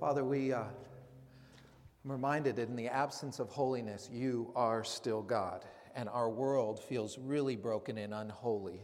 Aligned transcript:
Father, 0.00 0.24
we, 0.24 0.50
uh, 0.50 0.62
I'm 0.62 2.10
reminded 2.10 2.56
that 2.56 2.70
in 2.70 2.74
the 2.74 2.88
absence 2.88 3.38
of 3.38 3.50
holiness, 3.50 4.08
you 4.10 4.50
are 4.56 4.82
still 4.82 5.20
God, 5.20 5.66
and 5.94 6.08
our 6.08 6.30
world 6.30 6.80
feels 6.80 7.18
really 7.18 7.54
broken 7.54 7.98
and 7.98 8.14
unholy. 8.14 8.80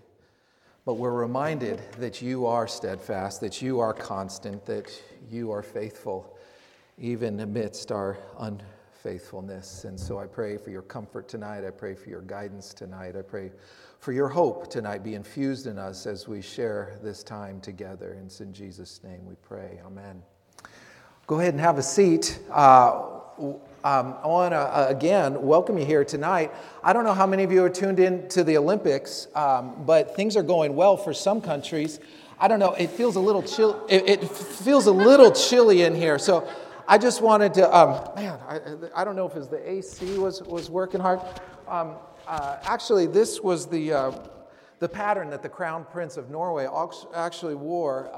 But 0.84 0.94
we're 0.94 1.18
reminded 1.18 1.80
that 2.00 2.20
you 2.20 2.44
are 2.44 2.68
steadfast, 2.68 3.40
that 3.40 3.62
you 3.62 3.80
are 3.80 3.94
constant, 3.94 4.66
that 4.66 4.92
you 5.30 5.50
are 5.52 5.62
faithful, 5.62 6.36
even 6.98 7.40
amidst 7.40 7.90
our 7.90 8.18
unfaithfulness. 8.38 9.84
And 9.84 9.98
so 9.98 10.18
I 10.18 10.26
pray 10.26 10.58
for 10.58 10.68
your 10.68 10.82
comfort 10.82 11.28
tonight. 11.28 11.64
I 11.66 11.70
pray 11.70 11.94
for 11.94 12.10
your 12.10 12.20
guidance 12.20 12.74
tonight. 12.74 13.16
I 13.16 13.22
pray 13.22 13.52
for 14.00 14.12
your 14.12 14.28
hope 14.28 14.68
tonight 14.68 15.02
be 15.02 15.14
infused 15.14 15.66
in 15.66 15.78
us 15.78 16.04
as 16.04 16.28
we 16.28 16.42
share 16.42 16.98
this 17.02 17.22
time 17.22 17.62
together. 17.62 18.12
And 18.12 18.26
it's 18.26 18.42
in 18.42 18.52
Jesus' 18.52 19.00
name 19.02 19.24
we 19.24 19.36
pray. 19.36 19.80
Amen. 19.86 20.22
Go 21.26 21.40
ahead 21.40 21.54
and 21.54 21.60
have 21.60 21.76
a 21.76 21.82
seat. 21.82 22.38
Uh, 22.52 23.02
um, 23.36 24.14
I 24.22 24.26
want 24.28 24.52
to 24.52 24.58
uh, 24.58 24.86
again 24.88 25.42
welcome 25.42 25.76
you 25.76 25.84
here 25.84 26.04
tonight. 26.04 26.52
I 26.84 26.92
don't 26.92 27.02
know 27.02 27.14
how 27.14 27.26
many 27.26 27.42
of 27.42 27.50
you 27.50 27.64
are 27.64 27.68
tuned 27.68 27.98
in 27.98 28.28
to 28.28 28.44
the 28.44 28.56
Olympics, 28.56 29.26
um, 29.34 29.82
but 29.84 30.14
things 30.14 30.36
are 30.36 30.44
going 30.44 30.76
well 30.76 30.96
for 30.96 31.12
some 31.12 31.40
countries. 31.40 31.98
I 32.38 32.46
don't 32.46 32.60
know. 32.60 32.74
It 32.74 32.90
feels 32.90 33.16
a 33.16 33.20
little 33.20 33.42
chill. 33.42 33.84
It, 33.88 34.08
it 34.08 34.30
feels 34.30 34.86
a 34.86 34.92
little 34.92 35.32
chilly 35.32 35.82
in 35.82 35.96
here. 35.96 36.16
So 36.20 36.48
I 36.86 36.96
just 36.96 37.20
wanted 37.20 37.54
to. 37.54 37.76
Um, 37.76 38.08
man, 38.14 38.38
I, 38.46 38.60
I, 38.94 39.04
don't 39.04 39.16
know 39.16 39.26
if 39.26 39.34
it's 39.34 39.48
the 39.48 39.68
AC 39.68 40.18
was 40.18 40.44
was 40.44 40.70
working 40.70 41.00
hard. 41.00 41.18
Um, 41.66 41.96
uh, 42.28 42.58
actually, 42.62 43.08
this 43.08 43.40
was 43.40 43.66
the 43.66 43.92
uh, 43.92 44.12
the 44.78 44.88
pattern 44.88 45.30
that 45.30 45.42
the 45.42 45.48
Crown 45.48 45.86
Prince 45.90 46.16
of 46.18 46.30
Norway 46.30 46.68
actually 47.16 47.56
wore. 47.56 48.12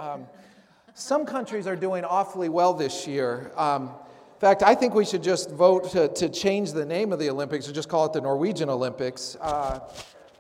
Some 0.95 1.27
countries 1.27 1.67
are 1.67 1.77
doing 1.77 2.05
awfully 2.05 2.49
well 2.49 2.75
this 2.75 3.07
year. 3.07 3.53
Um, 3.57 3.85
in 3.85 4.41
fact, 4.41 4.63
I 4.63 4.75
think 4.75 4.95
we 4.95 5.05
should 5.05 5.23
just 5.23 5.51
vote 5.51 5.91
to, 5.91 6.09
to, 6.09 6.29
change 6.29 6.73
the 6.73 6.85
name 6.85 7.13
of 7.13 7.19
the 7.19 7.29
Olympics 7.31 7.67
and 7.67 7.75
just 7.75 7.89
call 7.89 8.07
it 8.07 8.13
the 8.13 8.21
Norwegian 8.21 8.69
Olympics. 8.69 9.37
Uh, 9.41 9.81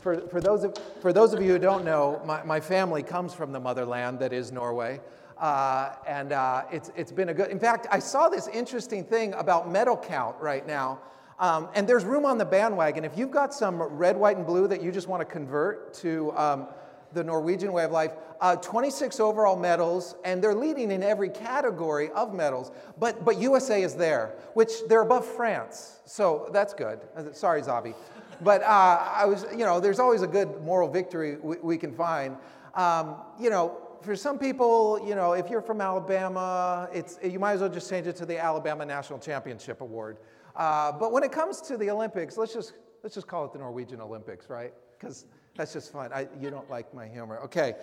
for, 0.01 0.21
for, 0.29 0.41
those 0.41 0.65
of, 0.65 0.77
for 1.01 1.13
those 1.13 1.35
of 1.35 1.43
you 1.43 1.53
who 1.53 1.59
don't 1.59 1.85
know, 1.85 2.21
my, 2.25 2.43
my 2.45 2.61
family 2.61 3.03
comes 3.03 3.35
from 3.35 3.53
the 3.53 3.61
motherland 3.61 4.21
that 4.21 4.33
is 4.33 4.53
Norway. 4.53 5.01
Uh, 5.37 5.95
and 6.07 6.33
uh, 6.33 6.65
it's, 6.73 6.91
it's 6.97 7.13
been 7.13 7.29
a 7.29 7.35
good, 7.35 7.51
in 7.51 7.59
fact, 7.59 7.87
I 7.91 7.99
saw 7.99 8.29
this 8.29 8.49
interesting 8.49 9.05
thing 9.05 9.35
about 9.35 9.71
medal 9.71 9.97
count 9.97 10.37
right 10.41 10.67
now. 10.67 11.01
Um, 11.39 11.69
and 11.75 11.89
there's 11.89 12.05
room 12.05 12.25
on 12.25 12.39
the 12.39 12.45
bandwagon. 12.45 13.05
If 13.05 13.17
you've 13.17 13.31
got 13.31 13.55
some 13.55 13.81
red, 13.81 14.17
white, 14.17 14.37
and 14.37 14.47
blue 14.47 14.67
that 14.69 14.83
you 14.83 14.91
just 14.91 15.07
want 15.07 15.21
to 15.21 15.25
convert 15.25 15.95
to 15.95 16.33
um, 16.37 16.69
the 17.13 17.25
Norwegian 17.25 17.73
way 17.73 17.85
of 17.85 17.91
life, 17.91 18.13
uh, 18.41 18.57
26 18.57 19.21
overall 19.21 19.57
medals, 19.57 20.15
and 20.25 20.43
they're 20.43 20.55
leading 20.55 20.91
in 20.91 21.03
every 21.03 21.29
category 21.29 22.11
of 22.11 22.35
medals. 22.35 22.71
But, 22.99 23.25
but 23.25 23.39
USA 23.39 23.83
is 23.83 23.95
there, 23.95 24.35
which 24.55 24.73
they're 24.89 25.03
above 25.03 25.27
France. 25.27 26.01
So 26.05 26.49
that's 26.53 26.75
good. 26.75 27.01
Uh, 27.17 27.33
sorry, 27.33 27.63
Zavi. 27.63 27.95
But 28.41 28.63
uh, 28.63 29.13
I 29.15 29.25
was, 29.25 29.47
you 29.51 29.65
know, 29.65 29.81
there's 29.81 29.99
always 29.99 30.23
a 30.23 30.27
good 30.27 30.63
moral 30.63 30.89
victory 30.89 31.37
we, 31.43 31.57
we 31.59 31.79
can 31.79 31.93
find. 31.93 32.37
Um, 32.75 33.17
you 33.41 33.51
know, 33.51 33.79
for 34.03 34.15
some 34.15 34.39
people, 34.39 35.05
you 35.07 35.15
know, 35.15 35.33
if 35.33 35.51
you're 35.51 35.63
from 35.63 35.81
Alabama, 35.81 36.89
it's, 36.93 37.19
you 37.23 37.39
might 37.39 37.53
as 37.53 37.61
well 37.61 37.69
just 37.69 37.91
change 37.91 38.07
it 38.07 38.17
to 38.17 38.27
the 38.27 38.39
Alabama 38.39 38.87
National 38.87 39.19
Championship 39.19 39.81
Award. 39.81 40.19
Uh, 40.55 40.93
but 40.93 41.13
when 41.13 41.23
it 41.23 41.33
comes 41.33 41.61
to 41.63 41.77
the 41.77 41.91
Olympics, 41.91 42.37
let's 42.37 42.53
just, 42.53 42.75
let's 43.03 43.15
just 43.15 43.27
call 43.27 43.45
it 43.45 43.53
the 43.53 43.59
Norwegian 43.59 44.01
Olympics, 44.01 44.49
right? 44.49 44.73
Because 44.99 45.27
that's 45.59 45.73
just 45.73 45.93
fun. 45.93 46.13
I, 46.13 46.29
you 46.41 46.51
don't 46.51 46.71
like 46.71 46.95
my 46.95 47.09
humor. 47.09 47.41
Okay. 47.41 47.75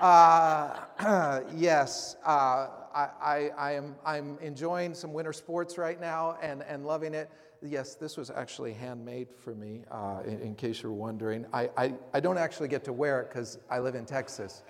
Uh, 0.00 1.42
yes, 1.54 2.16
uh, 2.24 2.68
I, 2.94 3.08
I, 3.20 3.50
I, 3.58 3.72
am, 3.72 3.96
I'm 4.04 4.38
enjoying 4.40 4.94
some 4.94 5.12
winter 5.12 5.34
sports 5.34 5.76
right 5.76 6.00
now 6.00 6.38
and, 6.40 6.62
and 6.62 6.86
loving 6.86 7.12
it. 7.12 7.30
Yes, 7.60 7.96
this 7.96 8.16
was 8.16 8.30
actually 8.30 8.72
handmade 8.72 9.28
for 9.36 9.54
me, 9.54 9.82
uh, 9.90 10.22
in, 10.24 10.40
in, 10.40 10.54
case 10.54 10.82
you're 10.82 10.92
wondering. 10.92 11.44
I, 11.52 11.68
I, 11.76 11.94
I, 12.14 12.20
don't 12.20 12.38
actually 12.38 12.68
get 12.68 12.82
to 12.84 12.92
wear 12.94 13.20
it 13.20 13.28
because 13.28 13.58
I 13.68 13.80
live 13.80 13.94
in 13.94 14.06
Texas. 14.06 14.62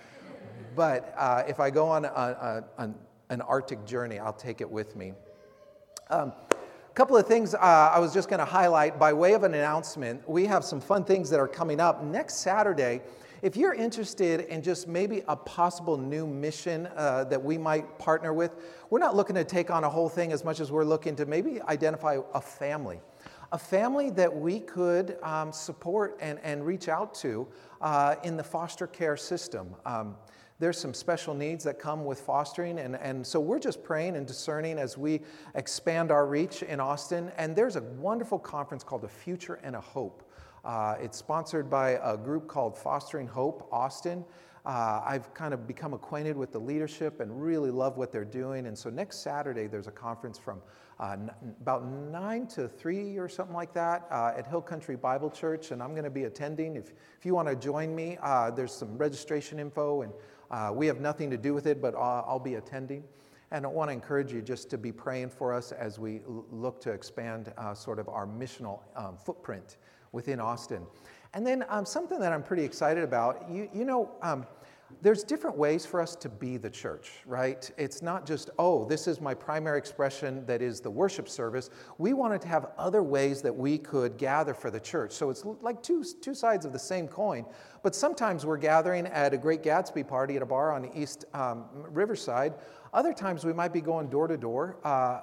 But 0.75 1.15
uh, 1.17 1.45
if 1.47 1.61
I 1.61 1.71
go 1.71 1.87
on 1.87 2.07
a, 2.07 2.09
a, 2.09 2.65
an, 2.79 2.95
an 3.31 3.41
Arctic 3.43 3.85
journey, 3.85 4.19
I'll 4.19 4.33
take 4.33 4.61
it 4.61 4.69
with 4.69 4.97
me. 4.97 5.13
Um, 6.11 6.33
couple 6.99 7.17
of 7.17 7.29
things 7.29 7.55
uh, 7.55 7.59
I 7.61 8.01
was 8.01 8.13
just 8.13 8.29
going 8.29 8.41
to 8.41 8.45
highlight 8.45 8.99
by 8.99 9.13
way 9.13 9.35
of 9.35 9.45
an 9.45 9.55
announcement. 9.55 10.29
We 10.29 10.47
have 10.47 10.65
some 10.65 10.81
fun 10.81 11.05
things 11.05 11.31
that 11.31 11.39
are 11.39 11.47
coming 11.47 11.79
up 11.79 12.03
next 12.03 12.39
Saturday. 12.39 13.03
If 13.41 13.57
you're 13.57 13.73
interested 13.73 14.41
in 14.41 14.63
just 14.63 14.89
maybe 14.89 15.23
a 15.29 15.37
possible 15.37 15.97
new 15.97 16.27
mission 16.27 16.89
uh, 16.97 17.23
that 17.27 17.41
we 17.41 17.57
might 17.57 18.01
partner 18.01 18.35
with, 18.35 18.57
we're 18.91 18.99
not 18.99 19.15
looking 19.15 19.37
to 19.37 19.45
take 19.45 19.71
on 19.71 19.85
a 19.85 19.89
whole 19.89 20.09
thing 20.09 20.33
as 20.33 20.45
much 20.45 20.59
as 20.59 20.73
we're 20.73 20.83
looking 20.83 21.15
to 21.15 21.25
maybe 21.25 21.63
identify 21.69 22.19
a 22.35 22.41
family. 22.41 22.99
A 23.53 23.59
family 23.59 24.11
that 24.11 24.35
we 24.35 24.59
could 24.59 25.19
um, 25.23 25.53
support 25.53 26.19
and, 26.21 26.41
and 26.43 26.67
reach 26.67 26.89
out 26.89 27.15
to 27.15 27.47
uh, 27.81 28.17
in 28.25 28.37
the 28.37 28.43
foster 28.43 28.89
care 28.89 29.17
system. 29.17 29.73
Um, 29.87 30.17
there's 30.59 30.79
some 30.79 30.93
special 30.93 31.35
needs 31.35 31.65
that 31.65 31.79
come 31.79 32.05
with 32.05 32.21
fostering. 32.21 32.79
And, 32.79 32.97
and 32.97 33.27
so 33.27 33.39
we're 33.39 33.61
just 33.61 33.83
praying 33.85 34.17
and 34.17 34.27
discerning 34.27 34.79
as 34.79 34.99
we 34.99 35.21
expand 35.55 36.11
our 36.11 36.27
reach 36.27 36.63
in 36.63 36.81
Austin. 36.81 37.31
And 37.37 37.55
there's 37.55 37.77
a 37.77 37.83
wonderful 37.83 38.39
conference 38.39 38.83
called 38.83 39.05
A 39.05 39.09
Future 39.09 39.61
and 39.63 39.77
a 39.77 39.81
Hope. 39.81 40.25
Uh, 40.65 40.97
it's 41.01 41.17
sponsored 41.17 41.71
by 41.71 41.99
a 42.03 42.17
group 42.17 42.49
called 42.49 42.77
Fostering 42.77 43.29
Hope 43.29 43.69
Austin. 43.73 44.25
Uh, 44.67 45.01
I've 45.07 45.33
kind 45.33 45.55
of 45.55 45.67
become 45.67 45.95
acquainted 45.95 46.37
with 46.37 46.53
the 46.53 46.59
leadership 46.59 47.21
and 47.21 47.43
really 47.43 47.71
love 47.71 47.97
what 47.97 48.13
they're 48.13 48.25
doing. 48.25 48.67
And 48.67 48.77
so 48.77 48.91
next 48.91 49.19
Saturday, 49.19 49.67
there's 49.67 49.87
a 49.87 49.93
conference 49.93 50.39
from 50.39 50.61
uh, 51.01 51.13
n- 51.13 51.31
about 51.61 51.87
9 51.87 52.47
to 52.49 52.69
3 52.69 53.17
or 53.17 53.29
something 53.29 53.55
like 53.55 53.73
that 53.73 54.07
uh, 54.11 54.33
at 54.37 54.47
Hill 54.47 54.61
Country 54.61 54.97
Bible 54.97 55.31
Church. 55.31 55.71
And 55.71 55.83
I'm 55.83 55.93
going 55.93 56.05
to 56.05 56.11
be 56.11 56.25
attending. 56.25 56.77
If, 56.77 56.91
if 57.19 57.25
you 57.25 57.35
want 57.35 57.49
to 57.49 57.57
join 57.57 57.95
me, 57.95 58.19
uh, 58.21 58.51
there's 58.51 58.73
some 58.73 58.99
registration 58.99 59.59
info 59.59 60.03
and 60.03 60.13
uh, 60.51 60.71
we 60.75 60.87
have 60.87 61.01
nothing 61.01 61.31
to 61.31 61.37
do 61.37 61.55
with 61.55 61.67
it, 61.67 61.81
but 61.81 61.95
I'll, 61.95 62.25
I'll, 62.27 62.39
be 62.39 62.55
attending. 62.55 63.05
And 63.51 63.65
I 63.65 63.69
want 63.69 63.89
to 63.89 63.93
encourage 63.93 64.33
you 64.33 64.43
just 64.43 64.71
to 64.71 64.79
be 64.79 64.93
praying 64.93 65.31
for 65.31 65.53
us 65.53 65.73
as 65.73 65.99
we 65.99 66.21
look 66.27 66.81
to 66.83 66.91
expand 66.91 67.53
uh, 67.57 67.75
sort 67.75 67.99
of 67.99 68.09
our 68.09 68.27
missional 68.27 68.81
um, 68.97 69.17
footprint 69.17 69.77
within 70.13 70.41
Austin. 70.41 70.87
And 71.35 71.47
then 71.47 71.65
um, 71.69 71.85
something 71.85 72.19
that 72.21 72.33
I'm 72.33 72.43
pretty 72.43 72.65
excited 72.65 73.05
about, 73.05 73.51
you, 73.51 73.69
you 73.75 73.85
know, 73.85 74.11
um, 74.23 74.47
there's 75.03 75.23
different 75.23 75.57
ways 75.57 75.87
for 75.87 76.01
us 76.01 76.17
to 76.17 76.29
be 76.29 76.57
the 76.57 76.71
church, 76.71 77.13
right? 77.27 77.71
It's 77.77 78.03
not 78.03 78.27
just, 78.27 78.51
oh, 78.59 78.85
this 78.87 79.07
is 79.07 79.21
my 79.21 79.35
primary 79.35 79.79
expression 79.79 80.45
that 80.47 80.63
is 80.63 80.81
the 80.81 80.91
worship 80.91 81.29
service. 81.29 81.71
We 81.99 82.15
wanted 82.15 82.41
to 82.43 82.49
have 82.49 82.73
other 82.79 83.03
ways 83.03 83.43
that 83.43 83.55
we 83.55 83.79
could 83.79 84.17
gather 84.17 84.55
for 84.55 84.71
the 84.71 84.81
church. 84.81 85.13
So 85.13 85.31
it's 85.31 85.45
like 85.45 85.83
two, 85.83 86.05
two 86.21 86.35
sides 86.35 86.65
of 86.65 86.73
the 86.73 86.79
same 86.79 87.07
coin. 87.07 87.45
But 87.83 87.95
sometimes 87.95 88.45
we're 88.45 88.57
gathering 88.57 89.07
at 89.07 89.33
a 89.35 89.39
Great 89.39 89.63
Gatsby 89.63 90.09
party 90.09 90.37
at 90.37 90.43
a 90.43 90.47
bar 90.47 90.73
on 90.73 90.83
the 90.83 91.01
East 91.01 91.27
um, 91.35 91.67
Riverside. 91.73 92.55
Other 92.93 93.13
times 93.13 93.45
we 93.45 93.53
might 93.53 93.73
be 93.73 93.83
going 93.83 94.09
door 94.09 94.27
to 94.27 94.37
door. 94.37 94.79
Uh, 94.85 95.21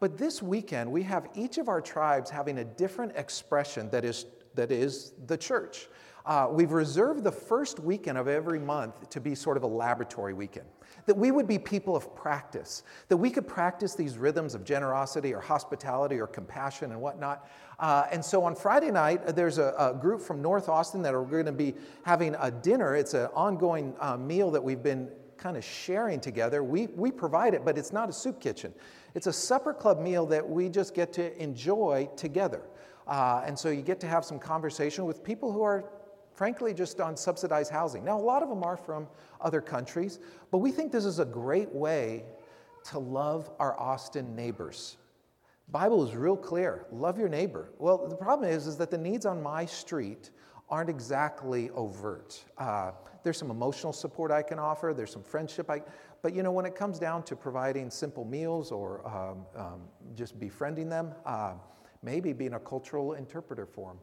but 0.00 0.18
this 0.18 0.42
weekend, 0.42 0.90
we 0.90 1.02
have 1.04 1.28
each 1.34 1.58
of 1.58 1.68
our 1.68 1.80
tribes 1.80 2.28
having 2.28 2.58
a 2.58 2.64
different 2.64 3.12
expression 3.14 3.88
that 3.90 4.04
is, 4.04 4.26
that 4.54 4.72
is 4.72 5.12
the 5.26 5.36
church. 5.36 5.86
Uh, 6.24 6.48
we've 6.50 6.72
reserved 6.72 7.24
the 7.24 7.32
first 7.32 7.80
weekend 7.80 8.16
of 8.16 8.28
every 8.28 8.58
month 8.58 9.08
to 9.10 9.20
be 9.20 9.34
sort 9.34 9.56
of 9.56 9.64
a 9.64 9.66
laboratory 9.66 10.34
weekend. 10.34 10.66
That 11.06 11.16
we 11.16 11.32
would 11.32 11.48
be 11.48 11.58
people 11.58 11.96
of 11.96 12.14
practice, 12.14 12.84
that 13.08 13.16
we 13.16 13.28
could 13.30 13.48
practice 13.48 13.94
these 13.94 14.16
rhythms 14.16 14.54
of 14.54 14.64
generosity 14.64 15.34
or 15.34 15.40
hospitality 15.40 16.20
or 16.20 16.28
compassion 16.28 16.92
and 16.92 17.00
whatnot. 17.00 17.48
Uh, 17.80 18.06
and 18.12 18.24
so 18.24 18.44
on 18.44 18.54
Friday 18.54 18.92
night, 18.92 19.20
uh, 19.26 19.32
there's 19.32 19.58
a, 19.58 19.74
a, 19.78 19.94
group 19.94 20.20
from 20.20 20.40
North 20.40 20.68
Austin 20.68 21.02
that 21.02 21.14
are 21.14 21.24
going 21.24 21.46
to 21.46 21.52
be 21.52 21.74
having 22.04 22.36
a 22.38 22.50
dinner. 22.50 22.94
It's 22.94 23.14
an 23.14 23.28
ongoing 23.34 23.94
uh, 23.98 24.16
meal 24.16 24.52
that 24.52 24.62
we've 24.62 24.82
been 24.82 25.08
kind 25.36 25.56
of 25.56 25.64
sharing 25.64 26.20
together. 26.20 26.62
We, 26.62 26.86
we 26.88 27.10
provide 27.10 27.54
it, 27.54 27.64
but 27.64 27.76
it's 27.76 27.92
not 27.92 28.08
a 28.08 28.12
soup 28.12 28.40
kitchen. 28.40 28.72
It's 29.14 29.26
a 29.26 29.32
supper 29.32 29.74
club 29.74 29.98
meal 30.00 30.24
that 30.26 30.48
we 30.48 30.68
just 30.68 30.94
get 30.94 31.12
to 31.14 31.42
enjoy 31.42 32.08
together. 32.16 32.62
Uh, 33.08 33.42
and 33.44 33.58
so 33.58 33.70
you 33.70 33.82
get 33.82 33.98
to 34.00 34.06
have 34.06 34.24
some 34.24 34.38
conversation 34.38 35.04
with 35.04 35.24
people 35.24 35.52
who 35.52 35.62
are 35.62 35.84
frankly, 36.42 36.74
just 36.74 37.00
on 37.00 37.16
subsidized 37.16 37.70
housing. 37.70 38.04
Now, 38.04 38.18
a 38.18 38.20
lot 38.20 38.42
of 38.42 38.48
them 38.48 38.64
are 38.64 38.76
from 38.76 39.06
other 39.40 39.60
countries, 39.60 40.18
but 40.50 40.58
we 40.58 40.72
think 40.72 40.90
this 40.90 41.04
is 41.04 41.20
a 41.20 41.24
great 41.24 41.72
way 41.72 42.24
to 42.86 42.98
love 42.98 43.48
our 43.60 43.78
Austin 43.78 44.34
neighbors. 44.34 44.96
Bible 45.68 46.04
is 46.04 46.16
real 46.16 46.36
clear. 46.36 46.86
Love 46.90 47.16
your 47.16 47.28
neighbor. 47.28 47.70
Well, 47.78 48.08
the 48.08 48.16
problem 48.16 48.50
is, 48.50 48.66
is 48.66 48.76
that 48.78 48.90
the 48.90 48.98
needs 48.98 49.24
on 49.24 49.40
my 49.40 49.64
street 49.64 50.30
aren't 50.68 50.90
exactly 50.90 51.70
overt. 51.76 52.44
Uh, 52.58 52.90
there's 53.22 53.38
some 53.38 53.52
emotional 53.52 53.92
support 53.92 54.32
I 54.32 54.42
can 54.42 54.58
offer. 54.58 54.92
There's 54.92 55.12
some 55.12 55.22
friendship. 55.22 55.70
I, 55.70 55.80
but 56.22 56.34
you 56.34 56.42
know, 56.42 56.50
when 56.50 56.66
it 56.66 56.74
comes 56.74 56.98
down 56.98 57.22
to 57.22 57.36
providing 57.36 57.88
simple 57.88 58.24
meals 58.24 58.72
or 58.72 59.06
um, 59.06 59.46
um, 59.54 59.82
just 60.16 60.40
befriending 60.40 60.88
them, 60.88 61.14
uh, 61.24 61.52
maybe 62.02 62.32
being 62.32 62.54
a 62.54 62.58
cultural 62.58 63.12
interpreter 63.12 63.64
for 63.64 63.90
them. 63.90 63.98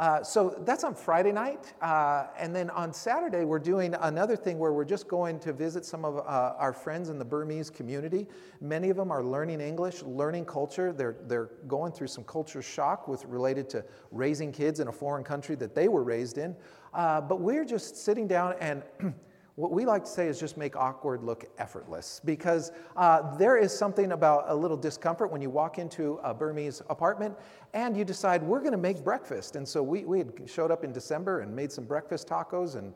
Uh, 0.00 0.22
so 0.22 0.58
that's 0.64 0.82
on 0.82 0.94
Friday 0.94 1.30
night. 1.30 1.74
Uh, 1.82 2.28
and 2.38 2.56
then 2.56 2.70
on 2.70 2.90
Saturday, 2.90 3.44
we're 3.44 3.58
doing 3.58 3.94
another 4.00 4.34
thing 4.34 4.58
where 4.58 4.72
we're 4.72 4.82
just 4.82 5.06
going 5.06 5.38
to 5.38 5.52
visit 5.52 5.84
some 5.84 6.06
of 6.06 6.16
uh, 6.16 6.54
our 6.56 6.72
friends 6.72 7.10
in 7.10 7.18
the 7.18 7.24
Burmese 7.24 7.68
community. 7.68 8.26
Many 8.62 8.88
of 8.88 8.96
them 8.96 9.10
are 9.10 9.22
learning 9.22 9.60
English, 9.60 10.02
learning 10.02 10.46
culture. 10.46 10.94
They're, 10.94 11.16
they're 11.26 11.50
going 11.68 11.92
through 11.92 12.06
some 12.06 12.24
culture 12.24 12.62
shock 12.62 13.08
with 13.08 13.26
related 13.26 13.68
to 13.70 13.84
raising 14.10 14.52
kids 14.52 14.80
in 14.80 14.88
a 14.88 14.92
foreign 14.92 15.22
country 15.22 15.54
that 15.56 15.74
they 15.74 15.88
were 15.88 16.02
raised 16.02 16.38
in. 16.38 16.56
Uh, 16.94 17.20
but 17.20 17.42
we're 17.42 17.66
just 17.66 17.94
sitting 17.94 18.26
down 18.26 18.54
and 18.58 18.82
What 19.60 19.72
we 19.72 19.84
like 19.84 20.04
to 20.04 20.10
say 20.10 20.26
is 20.26 20.40
just 20.40 20.56
make 20.56 20.74
awkward 20.74 21.22
look 21.22 21.44
effortless 21.58 22.18
because 22.24 22.72
uh, 22.96 23.36
there 23.36 23.58
is 23.58 23.76
something 23.76 24.12
about 24.12 24.44
a 24.46 24.54
little 24.54 24.76
discomfort 24.76 25.30
when 25.30 25.42
you 25.42 25.50
walk 25.50 25.78
into 25.78 26.18
a 26.24 26.32
Burmese 26.32 26.80
apartment 26.88 27.36
and 27.74 27.94
you 27.94 28.06
decide 28.06 28.42
we're 28.42 28.60
going 28.60 28.72
to 28.72 28.78
make 28.78 29.04
breakfast. 29.04 29.56
And 29.56 29.68
so 29.68 29.82
we, 29.82 30.06
we 30.06 30.16
had 30.16 30.32
showed 30.46 30.70
up 30.70 30.82
in 30.82 30.94
December 30.94 31.40
and 31.40 31.54
made 31.54 31.70
some 31.70 31.84
breakfast 31.84 32.26
tacos 32.26 32.76
and 32.76 32.94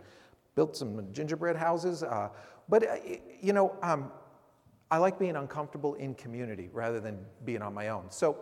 built 0.55 0.75
some 0.75 1.13
gingerbread 1.13 1.55
houses. 1.55 2.03
Uh, 2.03 2.31
but, 2.71 2.89
uh, 2.89 2.95
you 3.43 3.53
know, 3.53 3.77
um, 3.83 4.11
I 4.91 4.97
like 4.97 5.19
being 5.19 5.37
uncomfortable 5.37 5.93
in 5.97 6.15
community 6.15 6.71
rather 6.73 6.99
than 6.99 7.19
being 7.45 7.61
on 7.61 7.75
my 7.75 7.89
own. 7.89 8.11
So, 8.11 8.39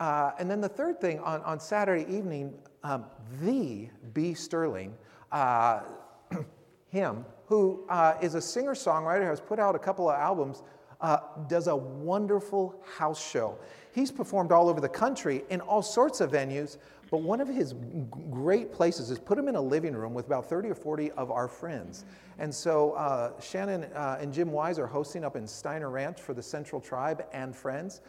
uh, 0.00 0.32
and 0.40 0.50
then 0.50 0.60
the 0.60 0.68
third 0.68 1.00
thing 1.00 1.20
on, 1.20 1.40
on 1.42 1.60
Saturday 1.60 2.12
evening, 2.12 2.58
um, 2.82 3.04
the 3.42 3.90
B. 4.12 4.34
Sterling 4.34 4.92
uh, 5.30 5.82
him, 6.96 7.24
who 7.46 7.84
uh, 7.88 8.14
is 8.20 8.34
a 8.34 8.40
singer 8.40 8.74
songwriter, 8.74 9.24
has 9.24 9.40
put 9.40 9.58
out 9.58 9.74
a 9.74 9.78
couple 9.78 10.08
of 10.08 10.18
albums, 10.18 10.62
uh, 11.00 11.18
does 11.48 11.66
a 11.66 11.76
wonderful 11.76 12.82
house 12.96 13.22
show. 13.24 13.58
He's 13.92 14.10
performed 14.10 14.50
all 14.50 14.68
over 14.68 14.80
the 14.80 14.88
country 14.88 15.44
in 15.50 15.60
all 15.60 15.82
sorts 15.82 16.20
of 16.20 16.32
venues, 16.32 16.78
but 17.10 17.18
one 17.18 17.40
of 17.40 17.48
his 17.48 17.74
great 18.10 18.72
places 18.72 19.10
is 19.10 19.18
put 19.18 19.38
him 19.38 19.48
in 19.48 19.56
a 19.56 19.60
living 19.60 19.94
room 19.94 20.14
with 20.14 20.26
about 20.26 20.48
30 20.48 20.70
or 20.70 20.74
40 20.74 21.10
of 21.12 21.30
our 21.30 21.48
friends. 21.48 22.04
And 22.38 22.52
so 22.52 22.92
uh, 22.92 23.38
Shannon 23.40 23.84
uh, 23.94 24.18
and 24.20 24.32
Jim 24.32 24.50
Wise 24.50 24.78
are 24.78 24.86
hosting 24.86 25.24
up 25.24 25.36
in 25.36 25.46
Steiner 25.46 25.90
Ranch 25.90 26.20
for 26.20 26.34
the 26.34 26.42
Central 26.42 26.80
Tribe 26.80 27.24
and 27.32 27.54
friends. 27.54 28.00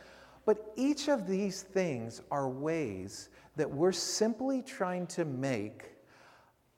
But 0.45 0.71
each 0.77 1.09
of 1.09 1.27
these 1.27 1.61
things 1.61 2.21
are 2.31 2.49
ways 2.49 3.29
that 3.57 3.69
we're 3.69 3.91
simply 3.91 4.61
trying 4.61 5.07
to 5.07 5.25
make 5.25 5.96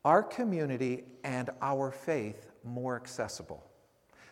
our 0.09 0.23
community 0.23 1.03
and 1.23 1.51
our 1.61 1.91
faith 1.91 2.50
more 2.63 2.95
accessible. 2.95 3.63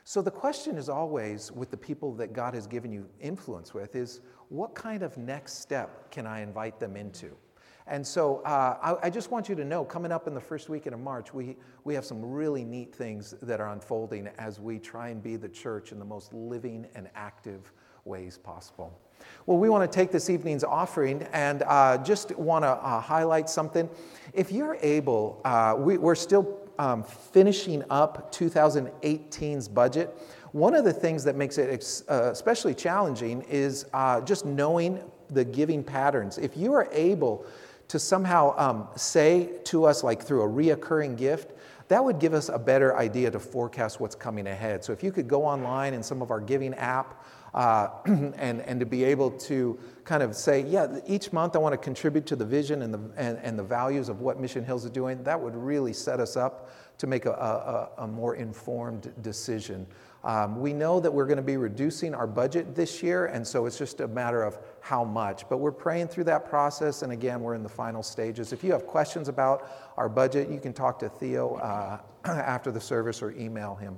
So 0.05 0.23
the 0.23 0.31
question 0.31 0.75
is 0.75 0.89
always 0.89 1.51
with 1.51 1.69
the 1.69 1.77
people 1.77 2.15
that 2.15 2.33
God 2.33 2.55
has 2.55 2.65
given 2.65 2.91
you 2.91 3.07
influence 3.21 3.75
with 3.75 3.95
is 3.95 4.21
what 4.49 4.73
kind 4.73 5.03
of 5.03 5.15
next 5.19 5.59
step 5.59 6.09
can 6.09 6.25
I 6.25 6.41
invite 6.41 6.79
them 6.79 6.97
into? 6.97 7.37
And 7.85 8.05
so 8.05 8.37
uh, 8.37 8.97
I, 9.03 9.05
I, 9.05 9.09
just 9.11 9.29
want 9.29 9.47
you 9.47 9.53
to 9.53 9.63
know 9.63 9.85
coming 9.85 10.11
up 10.11 10.27
in 10.27 10.33
the 10.33 10.41
first 10.41 10.67
weekend 10.67 10.95
of 10.95 10.99
March, 10.99 11.31
we, 11.31 11.55
we 11.83 11.93
have 11.93 12.05
some 12.05 12.25
really 12.25 12.63
neat 12.63 12.95
things 12.95 13.35
that 13.43 13.61
are 13.61 13.69
unfolding 13.69 14.29
as 14.39 14.59
we 14.59 14.79
try 14.79 15.09
and 15.09 15.21
be 15.21 15.35
the 15.35 15.47
church 15.47 15.91
in 15.91 15.99
the 15.99 16.05
most 16.05 16.33
living 16.33 16.87
and 16.95 17.07
active 17.13 17.71
ways 18.03 18.39
possible. 18.39 18.99
Well, 19.45 19.57
we 19.57 19.69
want 19.69 19.89
to 19.89 19.95
take 19.95 20.11
this 20.11 20.29
evening's 20.29 20.63
offering 20.63 21.23
and 21.31 21.63
uh, 21.63 21.97
just 21.99 22.35
want 22.35 22.63
to 22.63 22.69
uh, 22.69 22.99
highlight 22.99 23.49
something. 23.49 23.89
If 24.33 24.51
you're 24.51 24.77
able, 24.81 25.41
uh, 25.45 25.75
we, 25.77 25.97
are 25.97 26.15
still 26.15 26.59
um, 26.79 27.03
finishing 27.03 27.83
up 27.89 28.31
2018's 28.33 29.67
budget. 29.67 30.17
One 30.51 30.75
of 30.75 30.83
the 30.83 30.93
things 30.93 31.23
that 31.23 31.35
makes 31.35 31.57
it 31.57 31.69
ex- 31.69 32.03
uh, 32.09 32.29
especially 32.31 32.73
challenging 32.73 33.41
is 33.43 33.85
uh, 33.93 34.21
just 34.21 34.45
knowing 34.45 34.99
the 35.29 35.45
giving 35.45 35.83
patterns. 35.83 36.37
If 36.37 36.57
you 36.57 36.73
are 36.73 36.87
able 36.91 37.45
to 37.87 37.99
somehow 37.99 38.53
um, 38.57 38.87
say 38.95 39.59
to 39.65 39.85
us, 39.85 40.03
like 40.03 40.21
through 40.21 40.41
a 40.43 40.47
reoccurring 40.49 41.17
gift, 41.17 41.53
that 41.87 42.03
would 42.03 42.19
give 42.19 42.33
us 42.33 42.49
a 42.49 42.59
better 42.59 42.97
idea 42.97 43.31
to 43.31 43.39
forecast 43.39 43.99
what's 43.99 44.15
coming 44.15 44.47
ahead. 44.47 44.83
So 44.83 44.91
if 44.91 45.03
you 45.03 45.11
could 45.11 45.27
go 45.27 45.45
online 45.45 45.93
in 45.93 46.03
some 46.03 46.21
of 46.21 46.31
our 46.31 46.41
giving 46.41 46.73
app 46.73 47.23
uh, 47.57 47.89
and, 48.05 48.61
and 48.61 48.79
to 48.79 48.85
be 48.85 49.03
able 49.03 49.31
to 49.31 49.79
kind 50.03 50.21
of 50.21 50.35
say, 50.35 50.61
yeah, 50.61 50.99
each 51.07 51.33
month 51.33 51.55
I 51.55 51.59
want 51.59 51.73
to 51.73 51.77
contribute 51.77 52.27
to 52.27 52.35
the 52.35 52.45
vision 52.45 52.83
and 52.83 52.93
the, 52.93 52.99
and, 53.17 53.39
and 53.41 53.57
the 53.57 53.63
values 53.63 54.09
of 54.09 54.21
what 54.21 54.39
Mission 54.39 54.63
Hills 54.63 54.85
is 54.85 54.91
doing, 54.91 55.23
that 55.23 55.41
would 55.41 55.55
really 55.55 55.91
set 55.91 56.19
us 56.19 56.37
up 56.37 56.69
to 56.99 57.07
make 57.07 57.25
a, 57.25 57.31
a, 57.31 58.03
a 58.03 58.07
more 58.07 58.35
informed 58.35 59.11
decision. 59.23 59.87
Um, 60.23 60.59
we 60.61 60.71
know 60.71 60.99
that 60.99 61.11
we're 61.11 61.25
going 61.25 61.37
to 61.37 61.43
be 61.43 61.57
reducing 61.57 62.13
our 62.13 62.27
budget 62.27 62.75
this 62.75 63.01
year, 63.01 63.25
and 63.25 63.45
so 63.47 63.65
it's 63.65 63.79
just 63.79 64.01
a 64.01 64.07
matter 64.07 64.43
of 64.43 64.59
how 64.81 65.03
much. 65.03 65.49
But 65.49 65.57
we're 65.57 65.71
praying 65.71 66.09
through 66.09 66.25
that 66.25 66.47
process, 66.47 67.01
and 67.01 67.11
again, 67.11 67.41
we're 67.41 67.55
in 67.55 67.63
the 67.63 67.69
final 67.69 68.03
stages. 68.03 68.53
If 68.53 68.63
you 68.63 68.71
have 68.71 68.85
questions 68.85 69.29
about 69.29 69.67
our 69.97 70.09
budget, 70.09 70.49
you 70.49 70.59
can 70.59 70.73
talk 70.73 70.99
to 70.99 71.09
Theo 71.09 71.55
uh, 71.55 71.99
after 72.25 72.71
the 72.71 72.81
service 72.81 73.23
or 73.23 73.31
email 73.31 73.73
him. 73.73 73.97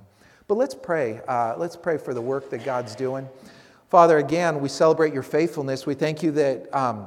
But 0.50 0.58
let's 0.58 0.74
pray. 0.74 1.22
Uh, 1.28 1.54
let's 1.60 1.76
pray 1.76 2.00
for 2.00 2.16
the 2.16 2.22
work 2.22 2.50
that 2.50 2.66
God's 2.66 2.96
doing. 2.96 3.30
Father, 3.90 4.18
again, 4.18 4.62
we 4.62 4.68
celebrate 4.68 5.14
your 5.14 5.22
faithfulness. 5.22 5.86
We 5.86 5.94
thank 5.94 6.24
you 6.24 6.32
that 6.32 6.76
um, 6.76 7.06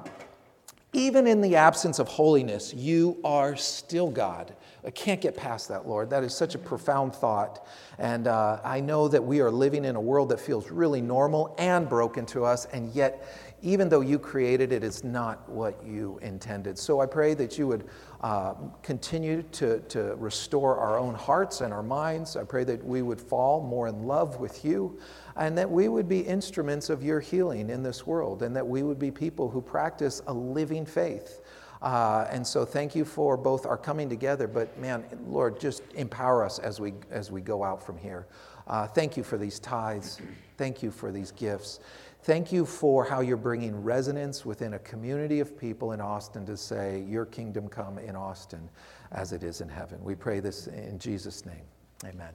even 0.92 1.26
in 1.26 1.40
the 1.40 1.56
absence 1.56 1.98
of 1.98 2.06
holiness, 2.06 2.72
you 2.72 3.18
are 3.24 3.56
still 3.56 4.12
God. 4.12 4.54
I 4.86 4.90
can't 4.90 5.20
get 5.20 5.36
past 5.36 5.68
that, 5.70 5.88
Lord. 5.88 6.10
That 6.10 6.22
is 6.22 6.32
such 6.36 6.54
a 6.54 6.58
profound 6.58 7.16
thought. 7.16 7.66
And 7.98 8.28
uh, 8.28 8.60
I 8.62 8.78
know 8.78 9.08
that 9.08 9.24
we 9.24 9.40
are 9.40 9.50
living 9.50 9.84
in 9.84 9.96
a 9.96 10.00
world 10.00 10.28
that 10.28 10.38
feels 10.38 10.70
really 10.70 11.00
normal 11.00 11.56
and 11.58 11.88
broken 11.88 12.24
to 12.26 12.44
us, 12.44 12.66
and 12.66 12.94
yet, 12.94 13.26
even 13.62 13.88
though 13.88 14.00
you 14.00 14.18
created 14.18 14.72
it, 14.72 14.82
it's 14.82 15.04
not 15.04 15.48
what 15.48 15.82
you 15.86 16.18
intended. 16.20 16.76
So 16.76 17.00
I 17.00 17.06
pray 17.06 17.34
that 17.34 17.56
you 17.56 17.68
would 17.68 17.88
uh, 18.20 18.54
continue 18.82 19.42
to, 19.52 19.78
to 19.80 20.16
restore 20.16 20.76
our 20.76 20.98
own 20.98 21.14
hearts 21.14 21.60
and 21.60 21.72
our 21.72 21.82
minds. 21.82 22.36
I 22.36 22.42
pray 22.42 22.64
that 22.64 22.84
we 22.84 23.02
would 23.02 23.20
fall 23.20 23.62
more 23.62 23.86
in 23.86 24.04
love 24.04 24.40
with 24.40 24.64
you 24.64 24.98
and 25.36 25.56
that 25.56 25.70
we 25.70 25.88
would 25.88 26.08
be 26.08 26.20
instruments 26.20 26.90
of 26.90 27.04
your 27.04 27.20
healing 27.20 27.70
in 27.70 27.82
this 27.84 28.04
world 28.04 28.42
and 28.42 28.54
that 28.56 28.66
we 28.66 28.82
would 28.82 28.98
be 28.98 29.12
people 29.12 29.48
who 29.48 29.62
practice 29.62 30.22
a 30.26 30.32
living 30.32 30.84
faith. 30.84 31.40
Uh, 31.80 32.26
and 32.30 32.46
so 32.46 32.64
thank 32.64 32.94
you 32.94 33.04
for 33.04 33.36
both 33.36 33.66
our 33.66 33.76
coming 33.76 34.08
together, 34.08 34.46
but 34.46 34.76
man, 34.78 35.04
Lord, 35.26 35.60
just 35.60 35.82
empower 35.94 36.44
us 36.44 36.58
as 36.58 36.80
we, 36.80 36.94
as 37.10 37.30
we 37.32 37.40
go 37.40 37.64
out 37.64 37.84
from 37.84 37.98
here. 37.98 38.26
Uh, 38.68 38.86
thank 38.86 39.16
you 39.16 39.24
for 39.24 39.36
these 39.36 39.58
tithes. 39.58 40.20
Thank 40.56 40.82
you 40.82 40.92
for 40.92 41.10
these 41.10 41.32
gifts. 41.32 41.80
Thank 42.24 42.52
you 42.52 42.64
for 42.64 43.04
how 43.04 43.20
you're 43.20 43.36
bringing 43.36 43.82
resonance 43.82 44.46
within 44.46 44.74
a 44.74 44.78
community 44.78 45.40
of 45.40 45.58
people 45.58 45.90
in 45.90 46.00
Austin 46.00 46.46
to 46.46 46.56
say, 46.56 47.04
Your 47.08 47.26
kingdom 47.26 47.68
come 47.68 47.98
in 47.98 48.14
Austin 48.14 48.70
as 49.10 49.32
it 49.32 49.42
is 49.42 49.60
in 49.60 49.68
heaven. 49.68 49.98
We 50.04 50.14
pray 50.14 50.38
this 50.38 50.68
in 50.68 51.00
Jesus' 51.00 51.44
name. 51.44 51.64
Amen. 52.04 52.32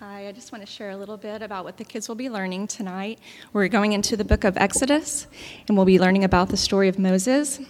Hi, 0.00 0.28
I 0.28 0.32
just 0.32 0.52
want 0.52 0.62
to 0.62 0.70
share 0.70 0.90
a 0.90 0.96
little 0.98 1.16
bit 1.16 1.40
about 1.40 1.64
what 1.64 1.78
the 1.78 1.84
kids 1.84 2.06
will 2.06 2.16
be 2.16 2.28
learning 2.28 2.66
tonight. 2.66 3.18
We're 3.54 3.68
going 3.68 3.94
into 3.94 4.14
the 4.14 4.26
book 4.26 4.44
of 4.44 4.54
Exodus, 4.58 5.26
and 5.66 5.74
we'll 5.74 5.86
be 5.86 5.98
learning 5.98 6.22
about 6.22 6.50
the 6.50 6.58
story 6.58 6.88
of 6.88 6.98
Moses 6.98 7.60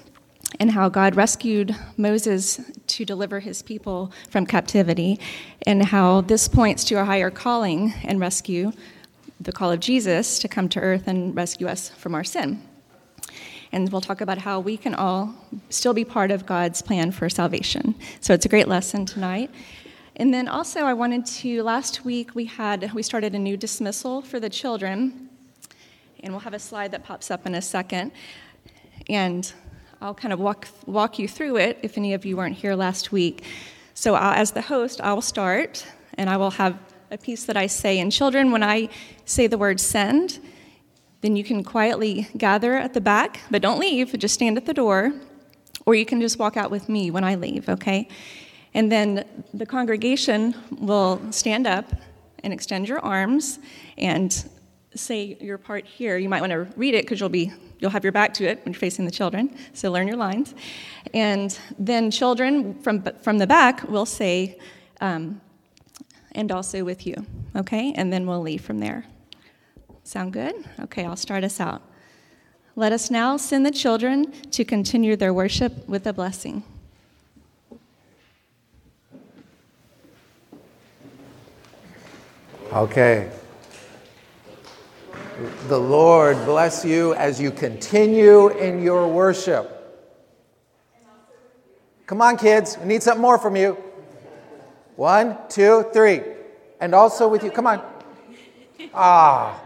and 0.59 0.73
how 0.73 0.89
God 0.89 1.15
rescued 1.15 1.77
Moses 1.97 2.61
to 2.89 3.05
deliver 3.05 3.39
his 3.39 3.63
people 3.63 4.11
from 4.29 4.45
captivity, 4.45 5.21
and 5.69 5.85
how 5.85 6.23
this 6.23 6.49
points 6.49 6.83
to 6.87 6.97
a 6.97 7.05
higher 7.05 7.31
calling 7.31 7.95
and 8.03 8.19
rescue, 8.19 8.73
the 9.41 9.53
call 9.53 9.71
of 9.71 9.79
Jesus 9.79 10.41
to 10.41 10.49
come 10.49 10.69
to 10.71 10.81
earth 10.81 11.07
and 11.07 11.37
rescue 11.37 11.69
us 11.69 11.91
from 11.91 12.13
our 12.13 12.25
sin. 12.25 12.61
And 13.71 13.93
we'll 13.93 14.01
talk 14.01 14.21
about 14.21 14.39
how 14.39 14.59
we 14.59 14.77
can 14.77 14.97
all 14.97 15.33
still 15.71 15.95
be 15.95 16.05
part 16.05 16.33
of 16.33 16.45
God's 16.45 16.83
plan 16.83 17.13
for 17.13 17.29
salvation. 17.29 17.95
So 18.21 18.35
it's 18.35 18.47
a 18.47 18.49
great 18.49 18.67
lesson 18.67 19.07
tonight. 19.07 19.49
And 20.19 20.33
then 20.33 20.49
also, 20.49 20.81
I 20.81 20.95
wanted 20.95 21.27
to, 21.27 21.63
last 21.63 22.07
week 22.07 22.35
we 22.35 22.47
had, 22.47 22.91
we 22.95 23.03
started 23.03 23.35
a 23.35 23.39
new 23.39 23.55
dismissal 23.55 24.23
for 24.23 24.41
the 24.41 24.49
children. 24.49 25.29
And 26.21 26.33
we'll 26.33 26.41
have 26.41 26.55
a 26.55 26.59
slide 26.59 26.93
that 26.93 27.05
pops 27.05 27.31
up 27.31 27.45
in 27.45 27.55
a 27.55 27.61
second. 27.61 28.13
And 29.11 29.53
I'll 30.01 30.15
kind 30.15 30.33
of 30.33 30.41
walk, 30.41 30.69
walk 30.87 31.19
you 31.19 31.29
through 31.29 31.59
it 31.59 31.79
if 31.83 31.99
any 31.99 32.15
of 32.15 32.25
you 32.25 32.39
weren't 32.39 32.57
here 32.57 32.75
last 32.75 33.13
week. 33.13 33.45
So, 33.93 34.15
I'll, 34.15 34.33
as 34.33 34.53
the 34.53 34.63
host, 34.63 35.03
I 35.03 35.13
will 35.13 35.21
start 35.21 35.87
and 36.15 36.31
I 36.31 36.39
will 36.39 36.53
have 36.53 36.79
a 37.11 37.19
piece 37.19 37.45
that 37.45 37.59
I 37.59 37.67
say. 37.67 37.99
And, 37.99 38.11
children, 38.11 38.53
when 38.53 38.63
I 38.63 38.89
say 39.27 39.47
the 39.47 39.59
word 39.59 39.81
send, 39.81 40.39
then 41.21 41.37
you 41.37 41.45
can 41.45 41.63
quietly 41.63 42.29
gather 42.39 42.75
at 42.75 42.95
the 42.95 43.03
back, 43.03 43.41
but 43.51 43.61
don't 43.61 43.79
leave, 43.79 44.19
just 44.19 44.35
stand 44.35 44.57
at 44.57 44.65
the 44.65 44.75
door, 44.75 45.13
or 45.85 45.95
you 45.95 46.07
can 46.07 46.23
just 46.23 46.39
walk 46.39 46.57
out 46.57 46.71
with 46.71 46.89
me 46.89 47.11
when 47.11 47.25
I 47.25 47.35
leave, 47.35 47.69
okay? 47.69 48.09
And 48.77 48.93
then 48.93 49.25
the 49.55 49.65
congregation 49.65 50.55
will 50.71 51.33
stand 51.33 51.67
up 51.67 51.87
and 52.45 52.53
extend 52.53 52.87
your 52.87 52.99
arms 53.01 53.59
and 53.97 54.51
say 54.95 55.39
your 55.41 55.57
part 55.57 55.87
here. 55.87 56.19
You 56.19 56.29
might 56.29 56.43
want 56.43 56.51
to 56.51 56.69
read 56.77 56.95
it 56.95 57.05
because 57.05 57.19
you'll 57.19 57.31
be 57.31 57.53
you'll 57.79 57.91
have 57.91 58.05
your 58.05 58.13
back 58.13 58.35
to 58.35 58.45
it 58.45 58.63
when 58.65 58.75
you're 58.75 58.79
facing 58.79 59.07
the 59.07 59.11
children. 59.11 59.57
So 59.73 59.91
learn 59.91 60.07
your 60.07 60.19
lines, 60.19 60.55
and 61.15 61.59
then 61.79 62.11
children 62.11 62.75
from 62.83 63.03
from 63.23 63.39
the 63.39 63.47
back 63.47 63.83
will 63.89 64.05
say, 64.05 64.59
um, 65.01 65.41
"And 66.33 66.53
also 66.53 66.85
with 66.85 67.07
you." 67.07 67.15
Okay, 67.57 67.95
and 67.97 68.13
then 68.13 68.27
we'll 68.27 68.43
leave 68.43 68.61
from 68.61 68.79
there. 68.79 69.07
Sound 70.05 70.35
good? 70.35 70.55
Okay, 70.81 71.07
I'll 71.07 71.17
start 71.17 71.45
us 71.45 71.61
out. 71.61 71.81
Let 72.75 72.93
us 72.93 73.11
now 73.11 73.39
send 73.39 73.65
the 73.65 73.71
children 73.71 74.33
to 74.51 74.67
continue 74.67 75.17
their 75.17 75.33
worship 75.33 75.89
with 75.89 76.07
a 76.07 76.13
blessing. 76.13 76.63
Okay. 82.77 83.31
The 85.69 85.79
Lord 85.79 86.37
bless 86.45 86.85
you 86.85 87.15
as 87.15 87.41
you 87.41 87.51
continue 87.51 88.49
in 88.49 88.83
your 88.83 89.09
worship. 89.09 89.73
Come 92.07 92.21
on, 92.21 92.37
kids. 92.37 92.77
We 92.79 92.85
need 92.85 93.03
something 93.03 93.23
more 93.23 93.39
from 93.39 93.57
you. 93.57 93.79
One, 94.97 95.39
two, 95.49 95.87
three. 95.95 96.21
And 96.79 96.95
also 96.95 97.29
with 97.29 97.43
you. 97.43 97.51
Come 97.51 97.67
on. 97.67 97.83
Ah. 98.93 99.59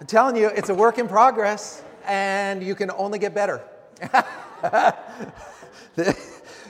I'm 0.00 0.06
telling 0.06 0.34
you, 0.34 0.46
it's 0.46 0.70
a 0.70 0.74
work 0.74 0.96
in 0.96 1.08
progress, 1.08 1.82
and 2.06 2.62
you 2.62 2.74
can 2.74 2.90
only 2.92 3.18
get 3.18 3.34
better. 3.34 3.60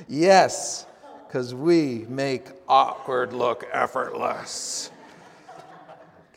yes, 0.08 0.86
because 1.28 1.54
we 1.54 2.06
make 2.08 2.48
awkward 2.68 3.32
look 3.32 3.68
effortless. 3.72 4.90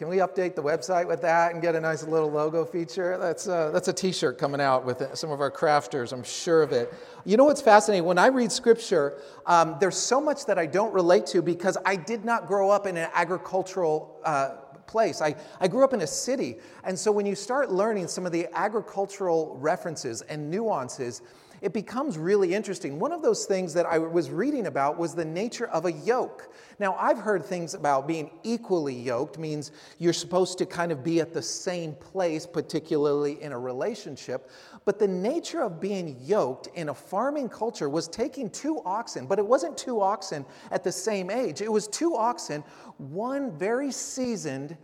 Can 0.01 0.09
we 0.09 0.17
update 0.17 0.55
the 0.55 0.63
website 0.63 1.07
with 1.07 1.21
that 1.21 1.53
and 1.53 1.61
get 1.61 1.75
a 1.75 1.79
nice 1.79 2.01
little 2.01 2.31
logo 2.31 2.65
feature? 2.65 3.19
That's 3.19 3.45
a, 3.45 3.53
uh, 3.53 3.69
that's 3.69 3.87
a 3.87 3.93
t 3.93 4.11
shirt 4.11 4.39
coming 4.39 4.59
out 4.59 4.83
with 4.83 5.15
some 5.15 5.29
of 5.29 5.41
our 5.41 5.51
crafters, 5.51 6.11
I'm 6.11 6.23
sure 6.23 6.63
of 6.63 6.71
it. 6.71 6.91
You 7.23 7.37
know 7.37 7.43
what's 7.43 7.61
fascinating? 7.61 8.05
When 8.05 8.17
I 8.17 8.25
read 8.25 8.51
scripture, 8.51 9.19
um, 9.45 9.77
there's 9.79 9.95
so 9.95 10.19
much 10.19 10.47
that 10.47 10.57
I 10.57 10.65
don't 10.65 10.91
relate 10.91 11.27
to 11.27 11.43
because 11.43 11.77
I 11.85 11.97
did 11.97 12.25
not 12.25 12.47
grow 12.47 12.71
up 12.71 12.87
in 12.87 12.97
an 12.97 13.11
agricultural 13.13 14.19
uh, 14.25 14.55
place. 14.87 15.21
I, 15.21 15.35
I 15.59 15.67
grew 15.67 15.83
up 15.83 15.93
in 15.93 16.01
a 16.01 16.07
city. 16.07 16.57
And 16.83 16.97
so 16.97 17.11
when 17.11 17.27
you 17.27 17.35
start 17.35 17.71
learning 17.71 18.07
some 18.07 18.25
of 18.25 18.31
the 18.31 18.47
agricultural 18.53 19.55
references 19.59 20.23
and 20.23 20.49
nuances, 20.49 21.21
it 21.61 21.73
becomes 21.73 22.17
really 22.17 22.55
interesting. 22.55 22.97
One 22.97 23.11
of 23.11 23.21
those 23.21 23.45
things 23.45 23.73
that 23.75 23.85
I 23.85 23.99
was 23.99 24.31
reading 24.31 24.65
about 24.65 24.97
was 24.97 25.13
the 25.13 25.23
nature 25.23 25.67
of 25.67 25.85
a 25.85 25.91
yoke. 25.91 26.51
Now, 26.79 26.95
I've 26.95 27.19
heard 27.19 27.45
things 27.45 27.75
about 27.75 28.07
being 28.07 28.31
equally 28.41 28.95
yoked 28.95 29.37
means 29.37 29.71
you're 29.99 30.11
supposed 30.11 30.57
to 30.57 30.65
kind 30.65 30.91
of 30.91 31.03
be 31.03 31.19
at 31.19 31.33
the 31.33 31.41
same 31.41 31.93
place, 31.93 32.47
particularly 32.47 33.39
in 33.43 33.51
a 33.51 33.59
relationship. 33.59 34.49
But 34.85 34.97
the 34.97 35.07
nature 35.07 35.61
of 35.61 35.79
being 35.79 36.17
yoked 36.19 36.67
in 36.73 36.89
a 36.89 36.95
farming 36.95 37.49
culture 37.49 37.89
was 37.89 38.07
taking 38.07 38.49
two 38.49 38.81
oxen, 38.83 39.27
but 39.27 39.37
it 39.37 39.45
wasn't 39.45 39.77
two 39.77 40.01
oxen 40.01 40.45
at 40.71 40.83
the 40.83 40.91
same 40.91 41.29
age. 41.29 41.61
It 41.61 41.71
was 41.71 41.87
two 41.87 42.15
oxen, 42.15 42.63
one 42.97 43.51
very 43.51 43.91
seasoned 43.91 44.75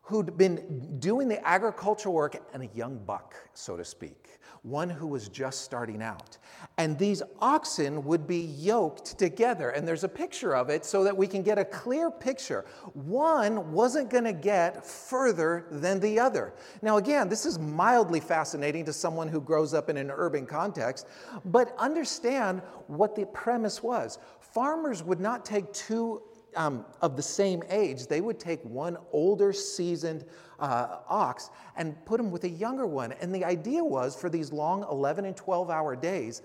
who'd 0.00 0.38
been 0.38 0.96
doing 0.98 1.28
the 1.28 1.46
agricultural 1.46 2.14
work 2.14 2.40
and 2.54 2.62
a 2.62 2.68
young 2.74 2.96
buck, 3.04 3.34
so 3.52 3.76
to 3.76 3.84
speak 3.84 4.25
one 4.66 4.90
who 4.90 5.06
was 5.06 5.28
just 5.28 5.60
starting 5.60 6.02
out. 6.02 6.38
And 6.76 6.98
these 6.98 7.22
oxen 7.38 8.04
would 8.04 8.26
be 8.26 8.38
yoked 8.38 9.16
together. 9.16 9.70
And 9.70 9.86
there's 9.86 10.02
a 10.02 10.08
picture 10.08 10.56
of 10.56 10.70
it 10.70 10.84
so 10.84 11.04
that 11.04 11.16
we 11.16 11.28
can 11.28 11.42
get 11.42 11.56
a 11.56 11.64
clear 11.64 12.10
picture. 12.10 12.64
One 12.92 13.70
wasn't 13.70 14.10
going 14.10 14.24
to 14.24 14.32
get 14.32 14.84
further 14.84 15.66
than 15.70 16.00
the 16.00 16.18
other. 16.18 16.52
Now, 16.82 16.96
again, 16.96 17.28
this 17.28 17.46
is 17.46 17.60
mildly 17.60 18.18
fascinating 18.18 18.84
to 18.86 18.92
someone 18.92 19.28
who 19.28 19.40
grows 19.40 19.72
up 19.72 19.88
in 19.88 19.96
an 19.96 20.10
urban 20.10 20.46
context, 20.46 21.06
but 21.44 21.72
understand 21.78 22.60
what 22.88 23.14
the 23.14 23.26
premise 23.26 23.84
was. 23.84 24.18
Farmers 24.40 25.02
would 25.04 25.20
not 25.20 25.44
take 25.44 25.72
two 25.72 26.22
um, 26.56 26.84
of 27.02 27.16
the 27.16 27.22
same 27.22 27.62
age, 27.68 28.06
they 28.06 28.20
would 28.20 28.38
take 28.38 28.62
one 28.64 28.96
older, 29.12 29.52
seasoned 29.52 30.24
uh, 30.58 30.98
ox 31.08 31.50
and 31.76 32.02
put 32.04 32.18
him 32.18 32.30
with 32.30 32.44
a 32.44 32.48
younger 32.48 32.86
one. 32.86 33.12
And 33.12 33.34
the 33.34 33.44
idea 33.44 33.84
was 33.84 34.18
for 34.18 34.30
these 34.30 34.52
long 34.52 34.86
11 34.90 35.24
and 35.24 35.36
12 35.36 35.70
hour 35.70 35.94
days, 35.94 36.42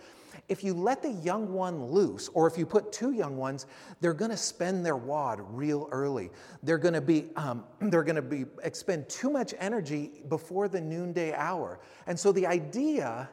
if 0.47 0.63
you 0.63 0.73
let 0.73 1.01
the 1.01 1.11
young 1.11 1.53
one 1.53 1.85
loose, 1.85 2.29
or 2.33 2.47
if 2.47 2.57
you 2.57 2.65
put 2.65 2.91
two 2.91 3.11
young 3.11 3.37
ones, 3.37 3.65
they're 3.99 4.13
going 4.13 4.31
to 4.31 4.37
spend 4.37 4.85
their 4.85 4.95
wad 4.95 5.39
real 5.41 5.87
early. 5.91 6.29
They're 6.63 6.77
going 6.77 6.93
to 6.93 7.01
be, 7.01 7.29
um, 7.35 7.63
they're 7.79 8.03
going 8.03 8.15
to 8.15 8.21
be 8.21 8.45
expend 8.63 9.09
too 9.09 9.29
much 9.29 9.53
energy 9.59 10.23
before 10.29 10.67
the 10.67 10.81
noonday 10.81 11.33
hour. 11.33 11.79
And 12.07 12.19
so 12.19 12.31
the 12.31 12.47
idea 12.47 13.29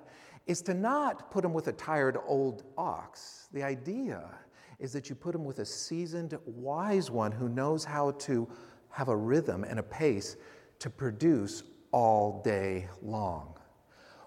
is 0.46 0.62
to 0.62 0.74
not 0.74 1.30
put 1.30 1.42
them 1.42 1.52
with 1.52 1.68
a 1.68 1.72
tired 1.72 2.16
old 2.26 2.64
ox. 2.76 3.48
The 3.52 3.62
idea 3.62 4.30
is 4.78 4.92
that 4.92 5.08
you 5.08 5.14
put 5.14 5.32
them 5.32 5.44
with 5.44 5.58
a 5.58 5.64
seasoned, 5.64 6.38
wise 6.46 7.10
one 7.10 7.32
who 7.32 7.48
knows 7.48 7.84
how 7.84 8.12
to 8.12 8.48
have 8.90 9.08
a 9.08 9.16
rhythm 9.16 9.64
and 9.64 9.78
a 9.78 9.82
pace 9.82 10.36
to 10.78 10.88
produce 10.88 11.64
all 11.90 12.40
day 12.44 12.88
long. 13.02 13.54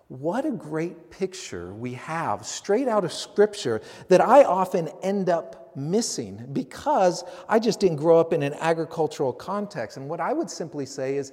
What 0.08 0.46
a 0.46 0.52
great 0.52 1.10
picture 1.10 1.74
we 1.74 1.94
have 1.94 2.46
straight 2.46 2.90
out 2.90 3.06
of 3.06 3.14
Scripture 3.14 3.82
that 4.10 4.20
I 4.20 4.44
often 4.44 4.90
end 5.02 5.30
up 5.30 5.72
missing 5.78 6.50
because 6.52 7.24
I 7.48 7.60
just 7.60 7.80
didn't 7.80 7.96
grow 7.96 8.20
up 8.20 8.34
in 8.34 8.44
an 8.44 8.54
agricultural 8.56 9.32
context. 9.32 9.96
And 9.96 10.10
what 10.10 10.20
I 10.20 10.34
would 10.34 10.50
simply 10.50 10.86
say 10.86 11.16
is 11.16 11.32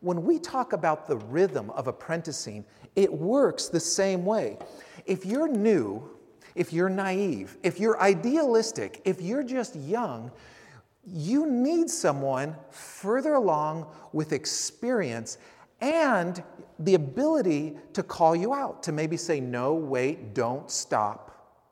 when 0.00 0.24
we 0.24 0.40
talk 0.40 0.72
about 0.72 1.06
the 1.06 1.18
rhythm 1.18 1.70
of 1.70 1.86
apprenticing, 1.86 2.64
it 2.96 3.12
works 3.12 3.68
the 3.68 3.78
same 3.78 4.24
way. 4.24 4.58
If 5.06 5.24
you're 5.24 5.48
new, 5.48 6.15
if 6.56 6.72
you're 6.72 6.88
naive, 6.88 7.56
if 7.62 7.78
you're 7.78 8.00
idealistic, 8.00 9.02
if 9.04 9.20
you're 9.20 9.44
just 9.44 9.76
young, 9.76 10.32
you 11.06 11.46
need 11.46 11.88
someone 11.88 12.56
further 12.70 13.34
along 13.34 13.86
with 14.12 14.32
experience 14.32 15.38
and 15.80 16.42
the 16.78 16.94
ability 16.94 17.76
to 17.92 18.02
call 18.02 18.34
you 18.34 18.54
out, 18.54 18.82
to 18.82 18.92
maybe 18.92 19.16
say, 19.16 19.38
no, 19.40 19.74
wait, 19.74 20.34
don't 20.34 20.70
stop. 20.70 21.62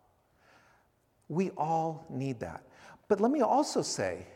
We 1.28 1.50
all 1.56 2.06
need 2.10 2.40
that. 2.40 2.62
But 3.08 3.20
let 3.20 3.32
me 3.32 3.40
also 3.40 3.82
say, 3.82 4.26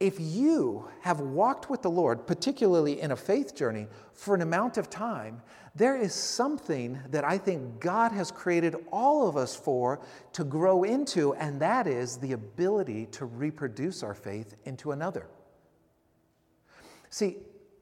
if 0.00 0.18
you 0.18 0.88
have 1.02 1.20
walked 1.20 1.70
with 1.70 1.82
the 1.82 1.90
Lord, 1.90 2.26
particularly 2.26 3.00
in 3.00 3.12
a 3.12 3.16
faith 3.16 3.54
journey, 3.54 3.86
for 4.12 4.34
an 4.34 4.40
amount 4.40 4.76
of 4.76 4.90
time, 4.90 5.42
there 5.74 5.96
is 5.96 6.14
something 6.14 6.98
that 7.10 7.24
I 7.24 7.38
think 7.38 7.80
God 7.80 8.12
has 8.12 8.30
created 8.30 8.74
all 8.92 9.28
of 9.28 9.36
us 9.36 9.54
for 9.54 10.00
to 10.32 10.44
grow 10.44 10.84
into, 10.84 11.34
and 11.34 11.60
that 11.60 11.86
is 11.86 12.16
the 12.16 12.32
ability 12.32 13.06
to 13.12 13.24
reproduce 13.24 14.02
our 14.02 14.14
faith 14.14 14.54
into 14.64 14.92
another. 14.92 15.26
See, 17.08 17.38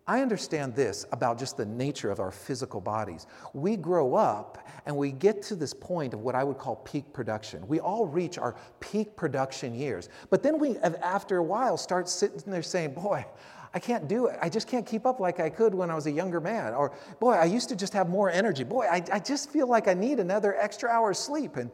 I 0.08 0.22
understand 0.22 0.74
this 0.74 1.04
about 1.12 1.38
just 1.38 1.58
the 1.58 1.66
nature 1.66 2.10
of 2.10 2.18
our 2.18 2.30
physical 2.30 2.80
bodies. 2.80 3.26
We 3.52 3.76
grow 3.76 4.14
up 4.14 4.66
and 4.86 4.96
we 4.96 5.12
get 5.12 5.42
to 5.42 5.54
this 5.54 5.74
point 5.74 6.14
of 6.14 6.20
what 6.20 6.34
I 6.34 6.44
would 6.44 6.56
call 6.56 6.76
peak 6.76 7.12
production. 7.12 7.68
We 7.68 7.78
all 7.78 8.06
reach 8.06 8.38
our 8.38 8.56
peak 8.80 9.16
production 9.16 9.74
years. 9.74 10.08
But 10.30 10.42
then 10.42 10.58
we, 10.58 10.78
after 10.78 11.36
a 11.36 11.42
while, 11.42 11.76
start 11.76 12.08
sitting 12.08 12.40
there 12.46 12.62
saying, 12.62 12.94
Boy, 12.94 13.26
I 13.74 13.78
can't 13.78 14.08
do 14.08 14.26
it. 14.26 14.38
I 14.40 14.48
just 14.48 14.66
can't 14.68 14.86
keep 14.86 15.06
up 15.06 15.20
like 15.20 15.40
I 15.40 15.50
could 15.50 15.74
when 15.74 15.90
I 15.90 15.94
was 15.94 16.06
a 16.06 16.10
younger 16.10 16.40
man. 16.40 16.74
Or, 16.74 16.92
boy, 17.20 17.32
I 17.32 17.44
used 17.44 17.68
to 17.68 17.76
just 17.76 17.92
have 17.92 18.08
more 18.08 18.30
energy. 18.30 18.64
Boy, 18.64 18.86
I, 18.90 19.02
I 19.12 19.18
just 19.18 19.50
feel 19.50 19.66
like 19.66 19.88
I 19.88 19.94
need 19.94 20.20
another 20.20 20.56
extra 20.56 20.88
hour 20.88 21.10
of 21.10 21.16
sleep. 21.16 21.56
And 21.56 21.70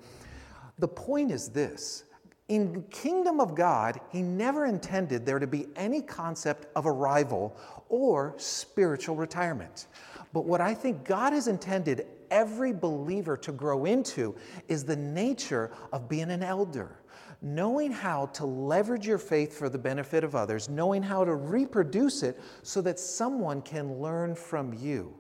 the 0.79 0.89
point 0.89 1.31
is 1.31 1.49
this 1.49 2.05
in 2.49 2.73
the 2.73 2.81
kingdom 2.83 3.41
of 3.41 3.55
God, 3.55 3.99
he 4.11 4.21
never 4.21 4.67
intended 4.67 5.25
there 5.25 5.39
to 5.39 5.47
be 5.47 5.67
any 5.77 6.03
concept 6.03 6.67
of 6.77 6.87
arrival 6.87 7.57
or 7.89 8.35
spiritual 8.37 9.17
retirement. 9.17 9.87
But 10.33 10.45
what 10.45 10.61
I 10.61 10.75
think 10.75 11.05
God 11.05 11.33
has 11.33 11.49
intended 11.49 12.07
every 12.31 12.73
believer 12.73 13.37
to 13.39 13.53
grow 13.53 13.85
into 13.85 14.35
is 14.69 14.85
the 14.85 14.97
nature 14.97 15.71
of 15.93 16.09
being 16.09 16.31
an 16.31 16.43
elder 16.43 16.99
knowing 17.45 17.93
how 17.93 18.25
to 18.27 18.47
leverage 18.47 19.07
your 19.07 19.19
faith 19.19 19.57
for 19.57 19.69
the 19.69 19.79
benefit 19.79 20.25
of 20.25 20.35
others, 20.35 20.71
knowing 20.71 21.03
how 21.03 21.23
to 21.25 21.35
reproduce 21.35 22.23
it 22.23 22.41
so 22.63 22.81
that 22.81 22.99
someone 22.99 23.61
can 23.61 24.01
learn 24.01 24.35
from 24.35 24.73
you. 24.73 25.15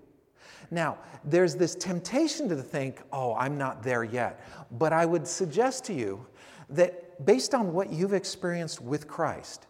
Now, 0.70 0.96
there's 1.22 1.54
this 1.54 1.74
temptation 1.74 2.48
to 2.48 2.56
think, 2.56 3.02
oh, 3.12 3.34
I'm 3.34 3.58
not 3.58 3.82
there 3.82 4.04
yet. 4.04 4.40
But 4.72 4.94
I 4.94 5.04
would 5.04 5.28
suggest 5.28 5.84
to 5.84 5.92
you 5.92 6.26
that 6.70 7.24
based 7.26 7.54
on 7.54 7.74
what 7.74 7.92
you've 7.92 8.14
experienced 8.14 8.80
with 8.80 9.06
Christ, 9.06 9.66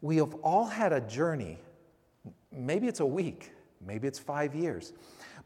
we 0.00 0.16
have 0.16 0.32
all 0.36 0.64
had 0.64 0.94
a 0.94 1.02
journey. 1.02 1.58
Maybe 2.50 2.88
it's 2.88 3.00
a 3.00 3.06
week, 3.06 3.52
maybe 3.86 4.08
it's 4.08 4.18
five 4.18 4.54
years. 4.54 4.94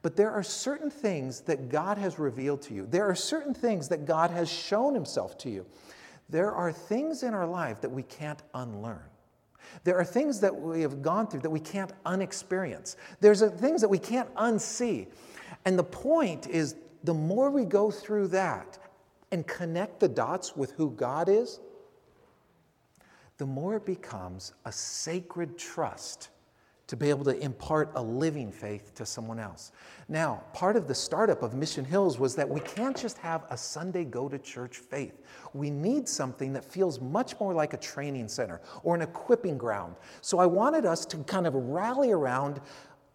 But 0.03 0.15
there 0.15 0.31
are 0.31 0.45
certain 0.45 0.91
things 0.91 1.41
that 1.43 1.69
God 1.69 1.99
has 1.99 2.21
revealed 2.21 2.63
to 2.63 2.75
you. 2.75 2.87
There 2.87 3.09
are 3.09 3.15
certain 3.17 3.55
things 3.55 3.89
that 3.89 4.05
God 4.05 4.31
has 4.31 4.49
shown 4.49 4.95
Himself 4.95 5.37
to 5.39 5.51
you. 5.51 5.67
There 6.33 6.51
are 6.51 6.73
things 6.73 7.23
in 7.23 7.35
our 7.35 7.47
life 7.47 7.83
that 7.83 7.91
we 7.91 8.03
can't 8.05 8.43
unlearn. 8.55 9.05
There 9.85 9.99
are 9.99 10.05
things 10.05 10.41
that 10.41 10.55
we 10.55 10.81
have 10.81 11.03
gone 11.03 11.27
through 11.27 11.41
that 11.41 11.51
we 11.51 11.61
can't 11.61 11.93
unexperience. 12.07 12.97
There's 13.21 13.43
things 13.43 13.83
that 13.83 13.89
we 13.89 13.99
can't 13.99 14.35
unsee. 14.35 15.09
And 15.67 15.79
the 15.79 15.85
point 15.85 16.47
is, 16.47 16.77
the 17.05 17.13
more 17.13 17.51
we 17.51 17.67
go 17.67 17.91
through 17.91 18.29
that 18.29 18.79
and 19.31 19.47
connect 19.47 20.01
the 20.01 20.09
dots 20.09 20.57
with 20.57 20.73
who 20.73 20.93
God 20.93 21.29
is, 21.29 21.61
the 23.37 23.47
more 23.47 23.77
it 23.77 23.85
becomes 23.85 24.55
a 24.65 24.73
sacred 24.73 25.59
trust 25.59 26.31
to 26.93 26.97
be 26.99 27.09
able 27.09 27.25
to 27.25 27.39
impart 27.39 27.91
a 27.95 28.03
living 28.03 28.53
faith 28.53 28.95
to 28.95 29.07
someone 29.07 29.39
else. 29.39 29.73
Now, 30.11 30.43
part 30.53 30.77
of 30.77 30.87
the 30.87 30.95
startup 30.95 31.43
of 31.43 31.55
Mission 31.55 31.87
Hills 31.87 32.19
was 32.19 32.35
that 32.35 32.47
we 32.47 32.61
can't 32.61 32.95
just 32.95 33.17
have 33.17 33.47
a 33.49 33.57
Sunday 33.57 34.05
go 34.05 34.29
to 34.29 34.39
church 34.39 34.77
faith. 34.77 35.23
We 35.55 35.71
need 35.71 36.07
something 36.07 36.53
that 36.53 36.63
feels 36.63 37.01
much 37.01 37.41
more 37.41 37.55
like 37.55 37.73
a 37.73 37.79
training 37.79 38.29
center 38.29 38.61
or 38.83 38.95
an 38.95 39.01
equipping 39.01 39.57
ground. 39.57 39.97
So 40.21 40.39
I 40.39 40.45
wanted 40.45 40.85
us 40.85 41.07
to 41.07 41.17
kind 41.25 41.47
of 41.47 41.55
rally 41.55 42.13
around 42.13 42.61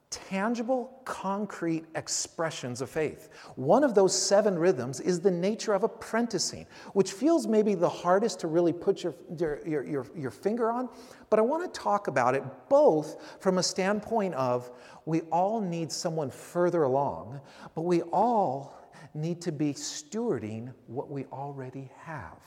tangible, 0.10 1.02
concrete 1.04 1.86
expressions 1.96 2.82
of 2.82 2.90
faith. 2.90 3.30
One 3.56 3.84
of 3.84 3.94
those 3.94 4.20
seven 4.20 4.58
rhythms 4.58 5.02
is 5.02 5.20
the 5.20 5.32
nature 5.32 5.74
of 5.74 5.84
apprenticing, 5.84 6.66
which 6.94 7.12
feels 7.12 7.46
maybe 7.46 7.76
the 7.76 7.90
hardest 7.90 8.40
to 8.42 8.48
really 8.48 8.72
put 8.72 9.04
your, 9.04 9.14
your, 9.38 9.86
your, 9.86 10.06
your, 10.16 10.32
finger 10.32 10.72
on. 10.72 10.88
But 11.30 11.40
I 11.40 11.42
want 11.42 11.72
to 11.72 11.80
talk 11.80 12.08
about 12.08 12.36
it 12.36 12.44
both 12.70 13.38
from 13.42 13.58
a 13.58 13.64
standpoint 13.64 14.34
of 14.36 14.72
we 15.06 15.22
all 15.24 15.60
need 15.60 15.92
someone 15.92 16.30
further 16.30 16.84
along, 16.84 17.42
but 17.76 17.82
we 17.82 18.02
all 18.04 18.78
need 19.14 19.42
to 19.42 19.52
be 19.52 19.74
stewarding 19.74 20.74
what 20.88 21.10
we 21.10 21.26
already 21.26 21.92
have. 21.98 22.38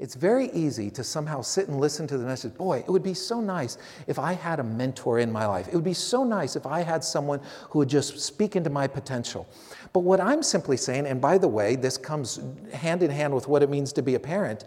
It's 0.00 0.14
very 0.14 0.50
easy 0.52 0.90
to 0.92 1.04
somehow 1.04 1.42
sit 1.42 1.68
and 1.68 1.78
listen 1.78 2.06
to 2.06 2.16
the 2.16 2.24
message. 2.24 2.54
Boy, 2.54 2.78
it 2.78 2.88
would 2.88 3.02
be 3.02 3.12
so 3.12 3.38
nice 3.38 3.76
if 4.06 4.18
I 4.18 4.32
had 4.32 4.58
a 4.58 4.64
mentor 4.64 5.18
in 5.18 5.30
my 5.30 5.44
life. 5.44 5.68
It 5.68 5.74
would 5.74 5.84
be 5.84 5.92
so 5.92 6.24
nice 6.24 6.56
if 6.56 6.66
I 6.66 6.80
had 6.80 7.04
someone 7.04 7.40
who 7.68 7.80
would 7.80 7.90
just 7.90 8.18
speak 8.18 8.56
into 8.56 8.70
my 8.70 8.86
potential. 8.86 9.46
But 9.92 10.00
what 10.00 10.18
I'm 10.18 10.42
simply 10.42 10.78
saying, 10.78 11.06
and 11.06 11.20
by 11.20 11.36
the 11.36 11.48
way, 11.48 11.76
this 11.76 11.98
comes 11.98 12.40
hand 12.72 13.02
in 13.02 13.10
hand 13.10 13.34
with 13.34 13.46
what 13.46 13.62
it 13.62 13.68
means 13.68 13.92
to 13.92 14.02
be 14.02 14.14
a 14.14 14.20
parent, 14.20 14.64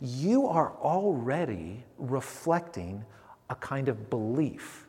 you 0.00 0.46
are 0.46 0.72
already 0.80 1.84
reflecting 1.98 3.04
a 3.50 3.54
kind 3.56 3.90
of 3.90 4.08
belief, 4.08 4.86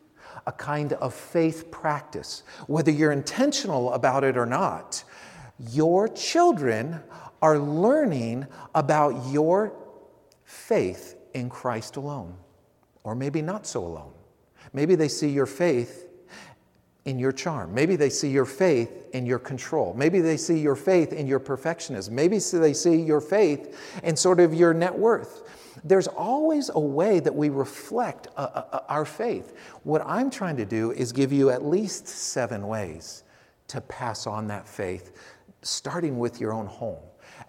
a 0.47 0.53
kind 0.53 0.93
of 0.93 1.13
faith 1.13 1.69
practice. 1.71 2.43
Whether 2.67 2.91
you're 2.91 3.11
intentional 3.11 3.91
about 3.91 4.23
it 4.23 4.37
or 4.37 4.45
not, 4.45 5.03
your 5.71 6.07
children 6.07 7.01
are 7.43 7.59
learning 7.59 8.47
about 8.73 9.27
your 9.29 9.73
faith 10.45 11.17
in 11.33 11.49
Christ 11.49 11.97
alone, 11.97 12.37
or 13.03 13.15
maybe 13.15 13.41
not 13.41 13.67
so 13.67 13.85
alone. 13.85 14.13
Maybe 14.71 14.95
they 14.95 15.09
see 15.09 15.27
your 15.27 15.45
faith 15.45 16.07
in 17.03 17.19
your 17.19 17.33
charm. 17.33 17.73
Maybe 17.73 17.97
they 17.97 18.09
see 18.09 18.29
your 18.29 18.45
faith 18.45 19.07
in 19.11 19.25
your 19.25 19.39
control. 19.39 19.93
Maybe 19.93 20.21
they 20.21 20.37
see 20.37 20.57
your 20.57 20.77
faith 20.77 21.11
in 21.11 21.27
your 21.27 21.39
perfectionism. 21.41 22.11
Maybe 22.11 22.39
they 22.39 22.73
see 22.73 22.95
your 22.95 23.19
faith 23.19 23.99
in 24.03 24.15
sort 24.15 24.39
of 24.39 24.53
your 24.53 24.73
net 24.73 24.97
worth. 24.97 25.41
There's 25.83 26.07
always 26.07 26.71
a 26.73 26.79
way 26.79 27.19
that 27.19 27.35
we 27.35 27.49
reflect 27.49 28.29
uh, 28.37 28.39
uh, 28.39 28.65
uh 28.71 28.79
our 28.87 29.03
faith. 29.03 29.53
What 29.83 30.01
I'm 30.05 30.29
trying 30.29 30.55
to 30.57 30.65
do 30.65 30.91
is 30.91 31.11
give 31.11 31.33
you 31.33 31.49
at 31.49 31.65
least 31.65 32.07
seven 32.07 32.67
ways 32.67 33.25
to 33.67 33.81
pass 33.81 34.27
on 34.27 34.47
that 34.47 34.65
faith, 34.65 35.11
starting 35.61 36.19
with 36.19 36.39
your 36.39 36.53
own 36.53 36.67
home. 36.67 37.03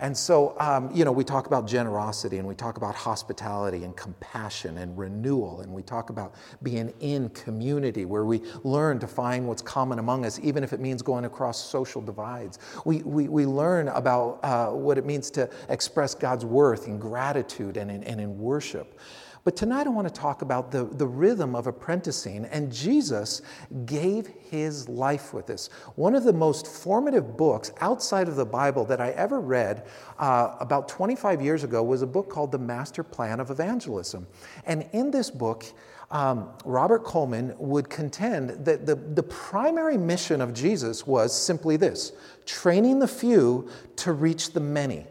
And 0.05 0.15
so, 0.15 0.55
um, 0.61 0.91
you 0.93 1.03
know, 1.03 1.13
we 1.13 1.25
talk 1.25 1.47
about 1.47 1.67
generosity 1.67 2.37
and 2.37 2.47
we 2.47 2.55
talk 2.55 2.77
about 2.77 2.95
hospitality 2.95 3.85
and 3.85 3.97
compassion 3.97 4.77
and 4.77 4.99
renewal, 4.99 5.63
and 5.63 5.73
we 5.73 5.83
talk 5.83 6.11
about 6.11 6.35
being 6.63 6.93
in 7.01 7.31
community 7.31 8.05
where 8.05 8.27
we 8.27 8.43
learn 8.65 8.99
to 8.99 9.07
find 9.07 9.49
what's 9.49 9.63
common 9.63 9.99
among 9.99 10.27
us, 10.27 10.39
even 10.43 10.63
if 10.63 10.75
it 10.75 10.81
means 10.81 11.01
going 11.01 11.25
across 11.25 11.59
social 11.59 12.03
divides. 12.03 12.59
We, 12.85 12.99
we, 12.99 13.29
we 13.29 13.47
learn 13.47 13.89
about 13.89 14.41
uh, 14.43 14.73
what 14.73 14.99
it 14.99 15.07
means 15.07 15.31
to 15.31 15.49
express 15.71 16.15
God's 16.15 16.45
worth 16.45 16.87
in 16.87 16.99
gratitude 16.99 17.79
and 17.79 17.91
in, 17.91 18.05
and 18.05 18.21
in 18.21 18.39
worship. 18.39 18.99
But 19.45 19.57
tonight 19.57 19.87
I 19.87 19.91
want 19.91 20.09
to 20.09 20.21
talk 20.21 20.41
about 20.41 20.71
the, 20.71 20.85
the 20.85 21.07
rhythm 21.07 21.55
of 21.55 21.67
apprenticing, 21.67 22.47
and 22.47 22.73
Jesus 22.73 23.43
gave 23.85 24.27
his 24.27 24.89
life 24.89 25.35
with 25.35 25.47
this. 25.47 25.69
One 25.97 26.15
of 26.15 26.25
the 26.25 26.33
most 26.33 26.67
formative 26.67 27.37
books 27.37 27.71
outside 27.83 28.27
of 28.27 28.37
the 28.37 28.47
Bible 28.47 28.87
that 28.87 29.03
I 29.03 29.11
ever 29.11 29.41
read 29.41 29.87
uh, 30.19 30.55
about 30.61 30.89
25 30.89 31.43
years 31.43 31.63
ago 31.63 31.83
was 31.83 32.01
a 32.01 32.07
book 32.07 32.31
called 32.31 32.53
The 32.53 32.59
Master 32.59 33.03
Plan 33.03 33.39
of 33.39 33.51
Evangelism. 33.51 34.27
And 34.65 34.89
in 34.93 35.11
this 35.11 35.31
book, 35.31 35.67
um, 36.11 36.49
Robert 36.65 37.05
Coleman 37.05 37.55
would 37.59 37.91
contend 37.91 38.65
that 38.65 38.87
the, 38.87 38.95
the 38.95 39.23
primary 39.23 39.99
mission 39.99 40.41
of 40.41 40.55
Jesus 40.55 41.07
was 41.07 41.39
simply 41.39 41.77
this 41.77 42.13
training 42.47 42.99
the 42.99 43.09
few 43.09 43.69
to 43.97 44.13
reach 44.13 44.55
the 44.55 44.61
many. 44.61 45.07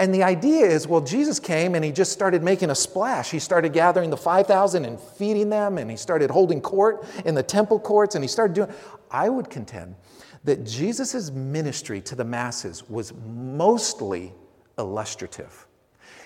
And 0.00 0.14
the 0.14 0.22
idea 0.22 0.64
is 0.64 0.88
well, 0.88 1.02
Jesus 1.02 1.38
came 1.38 1.74
and 1.74 1.84
he 1.84 1.92
just 1.92 2.10
started 2.10 2.42
making 2.42 2.70
a 2.70 2.74
splash. 2.74 3.30
He 3.30 3.38
started 3.38 3.74
gathering 3.74 4.08
the 4.08 4.16
5,000 4.16 4.86
and 4.86 4.98
feeding 4.98 5.50
them, 5.50 5.76
and 5.76 5.90
he 5.90 5.96
started 5.98 6.30
holding 6.30 6.62
court 6.62 7.04
in 7.26 7.34
the 7.34 7.42
temple 7.42 7.78
courts, 7.78 8.14
and 8.14 8.24
he 8.24 8.28
started 8.28 8.54
doing. 8.54 8.72
I 9.10 9.28
would 9.28 9.50
contend 9.50 9.94
that 10.44 10.64
Jesus' 10.64 11.30
ministry 11.30 12.00
to 12.00 12.14
the 12.14 12.24
masses 12.24 12.88
was 12.88 13.12
mostly 13.12 14.32
illustrative. 14.78 15.66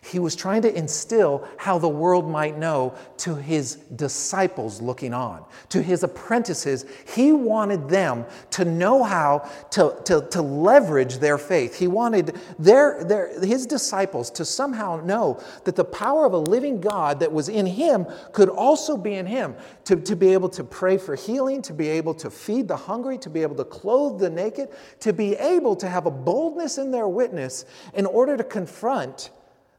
He 0.05 0.19
was 0.19 0.37
trying 0.37 0.63
to 0.63 0.75
instill 0.77 1.49
how 1.57 1.79
the 1.79 1.89
world 1.89 2.29
might 2.29 2.59
know 2.59 2.95
to 3.19 3.37
his 3.37 3.77
disciples 3.97 4.83
looking 4.83 5.15
on, 5.15 5.45
to 5.71 5.83
his 5.83 6.03
apprentices. 6.03 6.85
He 7.15 7.33
wanted 7.33 7.89
them 7.89 8.27
to 8.51 8.67
know 8.67 9.03
how 9.03 9.51
to, 9.71 9.97
to, 10.05 10.27
to 10.31 10.43
leverage 10.43 11.19
their 11.19 11.39
faith. 11.39 11.79
He 11.79 11.89
wanted 11.89 12.39
their, 12.59 13.03
their, 13.05 13.41
his 13.41 13.65
disciples 13.65 14.31
to 14.33 14.45
somehow 14.45 15.01
know 15.03 15.41
that 15.65 15.75
the 15.75 15.85
power 15.85 16.27
of 16.27 16.35
a 16.35 16.39
living 16.39 16.83
God 16.83 17.19
that 17.21 17.33
was 17.33 17.49
in 17.49 17.65
him 17.65 18.07
could 18.33 18.51
also 18.51 18.99
be 18.99 19.15
in 19.15 19.25
him, 19.25 19.55
to, 19.85 19.97
to 19.97 20.15
be 20.15 20.35
able 20.35 20.51
to 20.51 20.65
pray 20.65 20.99
for 20.99 21.15
healing, 21.15 21.63
to 21.63 21.73
be 21.73 21.89
able 21.89 22.13
to 22.15 22.31
feed 22.31 22.69
the 22.69 22.77
hungry, 22.77 23.17
to 23.19 23.31
be 23.31 23.41
able 23.41 23.57
to 23.57 23.65
clothe 23.65 24.21
the 24.21 24.29
naked, 24.29 24.69
to 25.01 25.15
be 25.15 25.35
able 25.37 25.75
to 25.77 25.89
have 25.89 26.05
a 26.05 26.11
boldness 26.11 26.77
in 26.77 26.91
their 26.91 27.09
witness 27.09 27.65
in 27.95 28.05
order 28.05 28.37
to 28.37 28.45
confront 28.45 29.31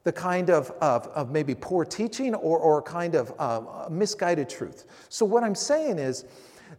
the 0.06 0.14
kind 0.14 0.52
of, 0.52 0.72
of, 0.82 1.08
of 1.08 1.32
maybe 1.32 1.54
poor 1.54 1.84
teaching 1.84 2.34
or, 2.36 2.60
or 2.60 2.82
kind 2.82 3.16
of 3.16 3.34
uh, 3.40 3.90
misguided 3.90 4.48
truth. 4.48 4.86
So, 5.10 5.26
what 5.26 5.44
I'm 5.44 5.56
saying 5.56 6.00
is, 6.00 6.26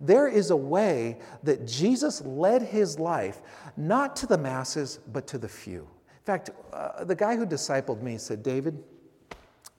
there 0.01 0.29
is 0.29 0.51
a 0.51 0.57
way 0.57 1.19
that 1.43 1.67
Jesus 1.67 2.23
led 2.23 2.62
his 2.62 2.99
life 2.99 3.41
not 3.77 4.15
to 4.17 4.27
the 4.27 4.39
masses, 4.39 5.01
but 5.12 5.27
to 5.29 5.39
the 5.39 5.49
few. 5.49 5.81
In 5.81 6.25
fact, 6.25 6.51
uh, 6.73 7.05
the 7.05 7.15
guy 7.15 7.37
who 7.37 7.47
discipled 7.47 8.01
me 8.01 8.17
said, 8.17 8.43
David, 8.43 8.83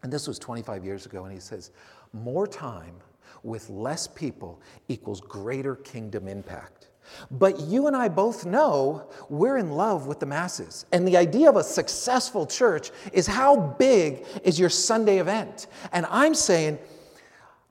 and 0.03 0.11
this 0.11 0.27
was 0.27 0.39
25 0.39 0.83
years 0.83 1.05
ago, 1.05 1.23
and 1.23 1.33
he 1.33 1.39
says, 1.39 1.71
More 2.13 2.47
time 2.47 2.95
with 3.43 3.69
less 3.69 4.07
people 4.07 4.61
equals 4.89 5.21
greater 5.21 5.75
kingdom 5.77 6.27
impact. 6.27 6.89
But 7.31 7.59
you 7.59 7.87
and 7.87 7.95
I 7.95 8.07
both 8.07 8.45
know 8.45 9.09
we're 9.29 9.57
in 9.57 9.71
love 9.71 10.07
with 10.07 10.19
the 10.19 10.25
masses. 10.25 10.85
And 10.91 11.07
the 11.07 11.17
idea 11.17 11.49
of 11.49 11.55
a 11.55 11.63
successful 11.63 12.45
church 12.45 12.91
is 13.13 13.27
how 13.27 13.75
big 13.77 14.25
is 14.43 14.59
your 14.59 14.69
Sunday 14.69 15.19
event? 15.19 15.67
And 15.91 16.05
I'm 16.09 16.33
saying, 16.33 16.79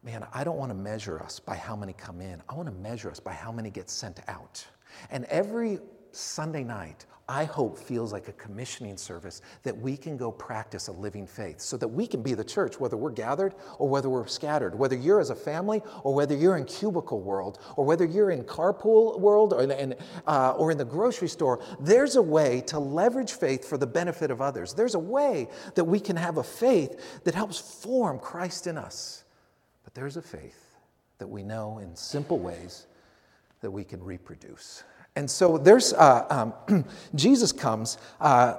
man, 0.03 0.27
I 0.33 0.45
don't 0.45 0.57
want 0.57 0.71
to 0.71 0.77
measure 0.77 1.21
us 1.21 1.41
by 1.41 1.57
how 1.57 1.77
many 1.77 1.93
come 1.93 2.21
in. 2.21 2.43
I 2.49 2.55
want 2.55 2.69
to 2.69 2.75
measure 2.75 3.11
us 3.11 3.21
by 3.21 3.33
how 3.33 3.51
many 3.51 3.71
get 3.71 3.91
sent 3.91 4.21
out. 4.29 4.65
And 5.11 5.25
every 5.27 5.81
Sunday 6.13 6.65
night, 6.65 7.07
I 7.29 7.43
hope 7.43 7.77
feels 7.77 8.13
like 8.13 8.29
a 8.29 8.33
commissioning 8.33 8.97
service 8.97 9.43
that 9.65 9.77
we 9.77 9.97
can 9.97 10.17
go 10.17 10.31
practice 10.31 10.87
a 10.87 10.93
living 10.93 11.27
faith 11.27 11.61
so 11.61 11.77
that 11.77 11.89
we 11.89 12.07
can 12.07 12.23
be 12.23 12.35
the 12.35 12.45
church, 12.45 12.79
whether 12.79 12.97
we're 12.97 13.11
gathered 13.11 13.57
or 13.81 13.89
whether 13.89 14.09
we're 14.09 14.29
scattered, 14.29 14.79
whether 14.79 14.95
you're 14.95 15.19
as 15.19 15.31
a 15.31 15.35
family 15.35 15.83
or 16.05 16.15
whether 16.15 16.37
you're 16.37 16.57
in 16.57 16.65
cubicle 16.65 17.21
world 17.21 17.59
or 17.75 17.85
whether 17.85 18.05
you're 18.05 18.31
in 18.31 18.45
carpool 18.45 19.19
world 19.19 19.53
or 19.53 19.63
in, 19.65 19.97
uh, 20.29 20.53
or 20.53 20.71
in 20.71 20.79
the 20.79 20.85
grocery 20.85 21.27
store. 21.27 21.61
There's 21.81 22.15
a 22.15 22.23
way 22.23 22.61
to 22.69 22.79
leverage 22.79 23.33
faith 23.33 23.69
for 23.69 23.77
the 23.77 23.89
benefit 23.89 24.31
of 24.31 24.41
others. 24.41 24.73
There's 24.73 24.95
a 24.95 25.01
way 25.01 25.49
that 25.75 25.85
we 25.85 25.99
can 25.99 26.15
have 26.15 26.37
a 26.37 26.45
faith 26.45 27.25
that 27.25 27.35
helps 27.35 27.59
form 27.59 28.21
Christ 28.21 28.69
in 28.69 28.79
us. 28.79 29.25
But 29.83 29.95
there's 29.95 30.17
a 30.17 30.23
faith 30.23 30.77
that 31.19 31.27
we 31.27 31.43
know 31.43 31.79
in 31.79 31.97
simple 31.97 32.39
ways 32.39 32.87
that 33.63 33.71
we 33.73 33.83
can 33.83 34.01
reproduce. 34.01 34.85
And 35.17 35.31
so 35.31 35.59
there's, 35.59 35.93
uh, 35.95 36.53
um, 36.69 36.85
Jesus 37.15 37.51
comes 37.51 37.99
uh, 38.21 38.59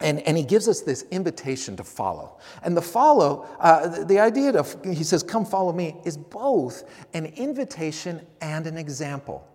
and, 0.00 0.20
and 0.20 0.36
he 0.36 0.42
gives 0.42 0.66
us 0.66 0.80
this 0.80 1.02
invitation 1.10 1.76
to 1.76 1.84
follow. 1.84 2.38
And 2.62 2.76
the 2.76 2.82
follow, 2.82 3.46
uh, 3.60 3.86
the, 3.86 4.04
the 4.04 4.18
idea 4.18 4.52
of, 4.52 4.76
he 4.84 5.04
says, 5.04 5.22
come 5.22 5.44
follow 5.44 5.72
me, 5.72 5.96
is 6.04 6.16
both 6.16 6.84
an 7.14 7.26
invitation 7.26 8.26
and 8.40 8.66
an 8.66 8.78
example. 8.78 9.46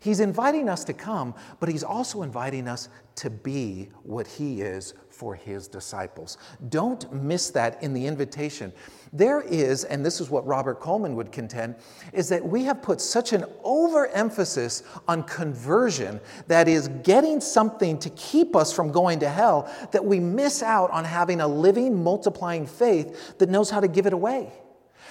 He's 0.00 0.20
inviting 0.20 0.68
us 0.68 0.84
to 0.84 0.92
come, 0.92 1.34
but 1.58 1.68
he's 1.68 1.82
also 1.82 2.22
inviting 2.22 2.68
us 2.68 2.90
to 3.16 3.30
be 3.30 3.88
what 4.02 4.26
he 4.26 4.60
is 4.60 4.94
for 5.16 5.34
his 5.34 5.66
disciples. 5.66 6.36
Don't 6.68 7.10
miss 7.10 7.50
that 7.50 7.82
in 7.82 7.94
the 7.94 8.06
invitation. 8.06 8.72
There 9.12 9.40
is, 9.40 9.84
and 9.84 10.04
this 10.04 10.20
is 10.20 10.28
what 10.28 10.46
Robert 10.46 10.78
Coleman 10.78 11.16
would 11.16 11.32
contend, 11.32 11.76
is 12.12 12.28
that 12.28 12.44
we 12.44 12.64
have 12.64 12.82
put 12.82 13.00
such 13.00 13.32
an 13.32 13.46
overemphasis 13.64 14.82
on 15.08 15.22
conversion 15.22 16.20
that 16.48 16.68
is 16.68 16.88
getting 17.02 17.40
something 17.40 17.98
to 18.00 18.10
keep 18.10 18.54
us 18.54 18.72
from 18.72 18.92
going 18.92 19.18
to 19.20 19.28
hell 19.28 19.72
that 19.92 20.04
we 20.04 20.20
miss 20.20 20.62
out 20.62 20.90
on 20.90 21.04
having 21.04 21.40
a 21.40 21.48
living, 21.48 22.02
multiplying 22.02 22.66
faith 22.66 23.38
that 23.38 23.48
knows 23.48 23.70
how 23.70 23.80
to 23.80 23.88
give 23.88 24.06
it 24.06 24.12
away. 24.12 24.52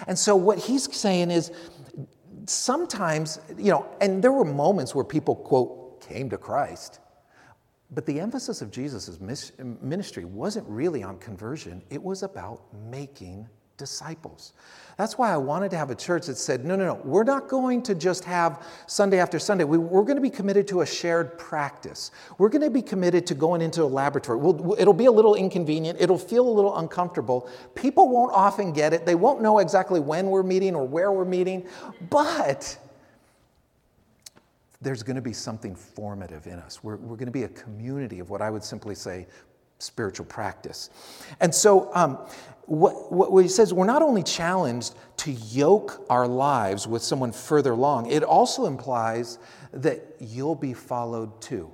And 0.08 0.20
so 0.20 0.36
what 0.36 0.60
he's 0.60 0.94
saying 0.96 1.32
is 1.32 1.52
sometimes, 2.46 3.40
you 3.58 3.72
know, 3.72 3.88
and 4.02 4.24
there 4.24 4.32
were 4.32 4.46
moments 4.46 4.94
where 4.94 5.06
people, 5.06 5.36
quote, 5.36 6.02
came 6.02 6.30
to 6.30 6.38
Christ. 6.38 7.00
But 7.96 8.06
the 8.06 8.20
emphasis 8.20 8.62
of 8.62 8.72
Jesus' 8.72 9.20
ministry 9.82 10.26
wasn't 10.26 10.68
really 10.68 11.02
on 11.02 11.18
conversion, 11.18 11.82
it 11.90 12.04
was 12.04 12.24
about 12.24 12.62
making 12.90 13.48
disciples. 13.78 14.54
That's 14.98 15.18
why 15.18 15.34
I 15.34 15.38
wanted 15.38 15.72
to 15.72 15.78
have 15.78 15.90
a 15.90 15.96
church 15.96 16.28
that 16.28 16.38
said, 16.38 16.66
no, 16.66 16.76
no, 16.76 16.86
no, 16.86 16.94
we're 17.04 17.26
not 17.26 17.50
going 17.50 17.82
to 17.84 17.96
just 17.96 18.24
have 18.24 18.66
Sunday 18.88 19.20
after 19.20 19.40
Sunday. 19.40 19.66
We, 19.66 19.78
are 19.78 20.04
going 20.04 20.16
to 20.16 20.22
be 20.22 20.30
committed 20.30 20.68
to 20.70 20.82
a 20.82 20.86
shared 20.86 21.38
practice. 21.38 22.12
We're 22.38 22.50
going 22.50 22.62
to 22.62 22.70
be 22.70 22.82
committed 22.82 23.28
to 23.28 23.36
going 23.36 23.62
into 23.62 23.84
a 23.84 23.86
laboratory. 23.86 24.40
We'll, 24.40 24.76
it'll 24.80 24.94
be 24.94 25.06
a 25.06 25.12
little 25.12 25.36
inconvenient, 25.36 26.00
it'll 26.00 26.18
feel 26.18 26.48
a 26.48 26.52
little 26.52 26.78
uncomfortable. 26.78 27.50
People 27.76 28.10
won't 28.10 28.32
often 28.34 28.72
get 28.72 28.94
it, 28.94 29.06
they 29.06 29.16
won't 29.16 29.42
know 29.42 29.60
exactly 29.60 30.00
when 30.00 30.28
we're 30.28 30.44
meeting 30.44 30.76
or 30.76 30.86
where 30.86 31.12
we're 31.12 31.26
meeting, 31.26 31.68
but 32.10 32.78
there's 34.86 35.02
going 35.02 35.16
to 35.16 35.22
be 35.22 35.34
something 35.34 35.74
formative 35.74 36.46
in 36.46 36.60
us. 36.60 36.84
We're, 36.84 36.98
we're 36.98 37.16
going 37.16 37.26
to 37.26 37.32
be 37.32 37.44
a 37.44 37.50
community 37.50 38.20
of 38.20 38.30
what 38.30 38.40
I 38.40 38.52
would 38.52 38.64
simply 38.64 38.94
say 38.94 39.26
spiritual 39.80 40.28
practice. 40.28 40.92
And 41.42 41.54
so, 41.54 41.90
um, 41.96 42.20
what, 42.66 43.12
what 43.12 43.42
he 43.42 43.50
says, 43.50 43.74
we're 43.74 43.88
not 43.88 44.04
only 44.04 44.22
challenged 44.22 44.94
to 45.18 45.32
yoke 45.32 46.06
our 46.08 46.28
lives 46.28 46.88
with 46.88 47.02
someone 47.02 47.32
further 47.32 47.72
along, 47.72 48.12
it 48.12 48.22
also 48.22 48.68
implies 48.68 49.40
that 49.74 50.06
you'll 50.20 50.54
be 50.54 50.76
followed 50.76 51.42
too. 51.42 51.72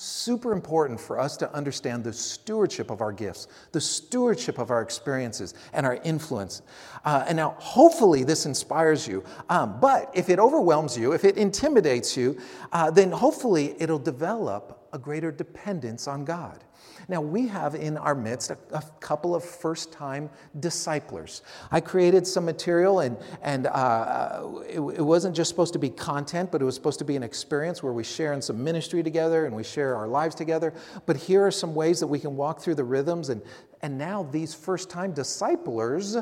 Super 0.00 0.52
important 0.52 1.00
for 1.00 1.18
us 1.18 1.36
to 1.38 1.52
understand 1.52 2.04
the 2.04 2.12
stewardship 2.12 2.92
of 2.92 3.00
our 3.00 3.10
gifts, 3.10 3.48
the 3.72 3.80
stewardship 3.80 4.58
of 4.58 4.70
our 4.70 4.80
experiences, 4.80 5.54
and 5.72 5.84
our 5.84 5.96
influence. 6.04 6.62
Uh, 7.04 7.24
and 7.26 7.36
now, 7.36 7.56
hopefully, 7.58 8.22
this 8.22 8.46
inspires 8.46 9.08
you. 9.08 9.24
Um, 9.48 9.80
but 9.80 10.08
if 10.14 10.28
it 10.28 10.38
overwhelms 10.38 10.96
you, 10.96 11.14
if 11.14 11.24
it 11.24 11.36
intimidates 11.36 12.16
you, 12.16 12.38
uh, 12.70 12.92
then 12.92 13.10
hopefully 13.10 13.74
it'll 13.80 13.98
develop 13.98 14.77
a 14.92 14.98
greater 14.98 15.30
dependence 15.30 16.08
on 16.08 16.24
God. 16.24 16.64
Now, 17.08 17.20
we 17.20 17.46
have 17.48 17.74
in 17.74 17.96
our 17.96 18.14
midst 18.14 18.50
a, 18.50 18.58
a 18.72 18.82
couple 19.00 19.34
of 19.34 19.44
first 19.44 19.92
time 19.92 20.30
disciplers. 20.60 21.42
I 21.70 21.80
created 21.80 22.26
some 22.26 22.44
material, 22.44 23.00
and, 23.00 23.16
and 23.42 23.66
uh, 23.66 24.42
it, 24.68 24.80
it, 24.80 25.02
wasn't 25.04 25.34
just 25.34 25.48
supposed 25.48 25.72
to 25.74 25.78
be 25.78 25.90
content, 25.90 26.50
but 26.50 26.60
it 26.60 26.64
was 26.64 26.74
supposed 26.74 26.98
to 26.98 27.04
be 27.04 27.16
an 27.16 27.22
experience 27.22 27.82
where 27.82 27.92
we 27.92 28.04
share 28.04 28.32
in 28.32 28.42
some 28.42 28.62
ministry 28.62 29.02
together 29.02 29.46
and 29.46 29.54
we 29.54 29.64
share 29.64 29.96
our 29.96 30.08
lives 30.08 30.34
together. 30.34 30.74
But 31.06 31.16
here 31.16 31.46
are 31.46 31.50
some 31.50 31.74
ways 31.74 32.00
that 32.00 32.06
we 32.06 32.18
can 32.18 32.36
walk 32.36 32.60
through 32.60 32.76
the 32.76 32.84
rhythms. 32.84 33.28
And, 33.28 33.42
and 33.82 33.96
now, 33.96 34.24
these 34.24 34.54
first 34.54 34.90
time 34.90 35.12
disciplers 35.12 36.16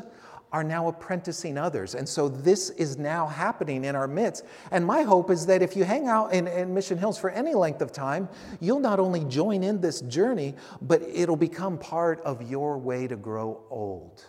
are 0.57 0.65
now 0.65 0.89
apprenticing 0.89 1.59
others. 1.59 1.95
And 1.95 2.09
so 2.09 2.31
this 2.31 2.71
is 2.71 2.97
now 2.97 3.27
happening 3.27 3.85
in 3.85 3.95
our 3.95 4.09
midst. 4.09 4.43
And 4.71 4.87
my 4.87 5.03
hope 5.03 5.31
is 5.31 5.45
that 5.45 5.61
if 5.61 5.77
you 5.77 5.85
hang 5.85 6.09
out 6.09 6.33
in, 6.33 6.49
in, 6.49 6.73
Mission 6.73 6.97
Hills 6.97 7.19
for 7.19 7.29
any 7.29 7.53
length 7.53 7.83
of 7.83 7.93
time, 7.93 8.27
you'll 8.59 8.81
not 8.81 8.99
only 8.99 9.23
join 9.27 9.63
in 9.63 9.83
this 9.83 10.01
journey, 10.01 10.55
but 10.81 11.03
it'll 11.03 11.37
become 11.37 11.77
part 11.77 12.23
of 12.23 12.51
your 12.51 12.79
way 12.79 13.07
to 13.07 13.17
grow 13.17 13.65
old. 13.69 14.25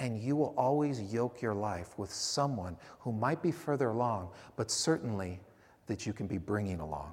And 0.00 0.18
you 0.18 0.34
will 0.34 0.54
always 0.56 1.12
yoke 1.12 1.42
your 1.42 1.54
life 1.54 1.98
with 1.98 2.10
someone 2.10 2.78
who 3.00 3.12
might 3.12 3.42
be 3.42 3.52
further 3.52 3.90
along, 3.90 4.30
but 4.56 4.70
certainly 4.70 5.40
that 5.88 6.06
you 6.06 6.12
can 6.12 6.26
be 6.26 6.38
bringing 6.38 6.80
along. 6.80 7.12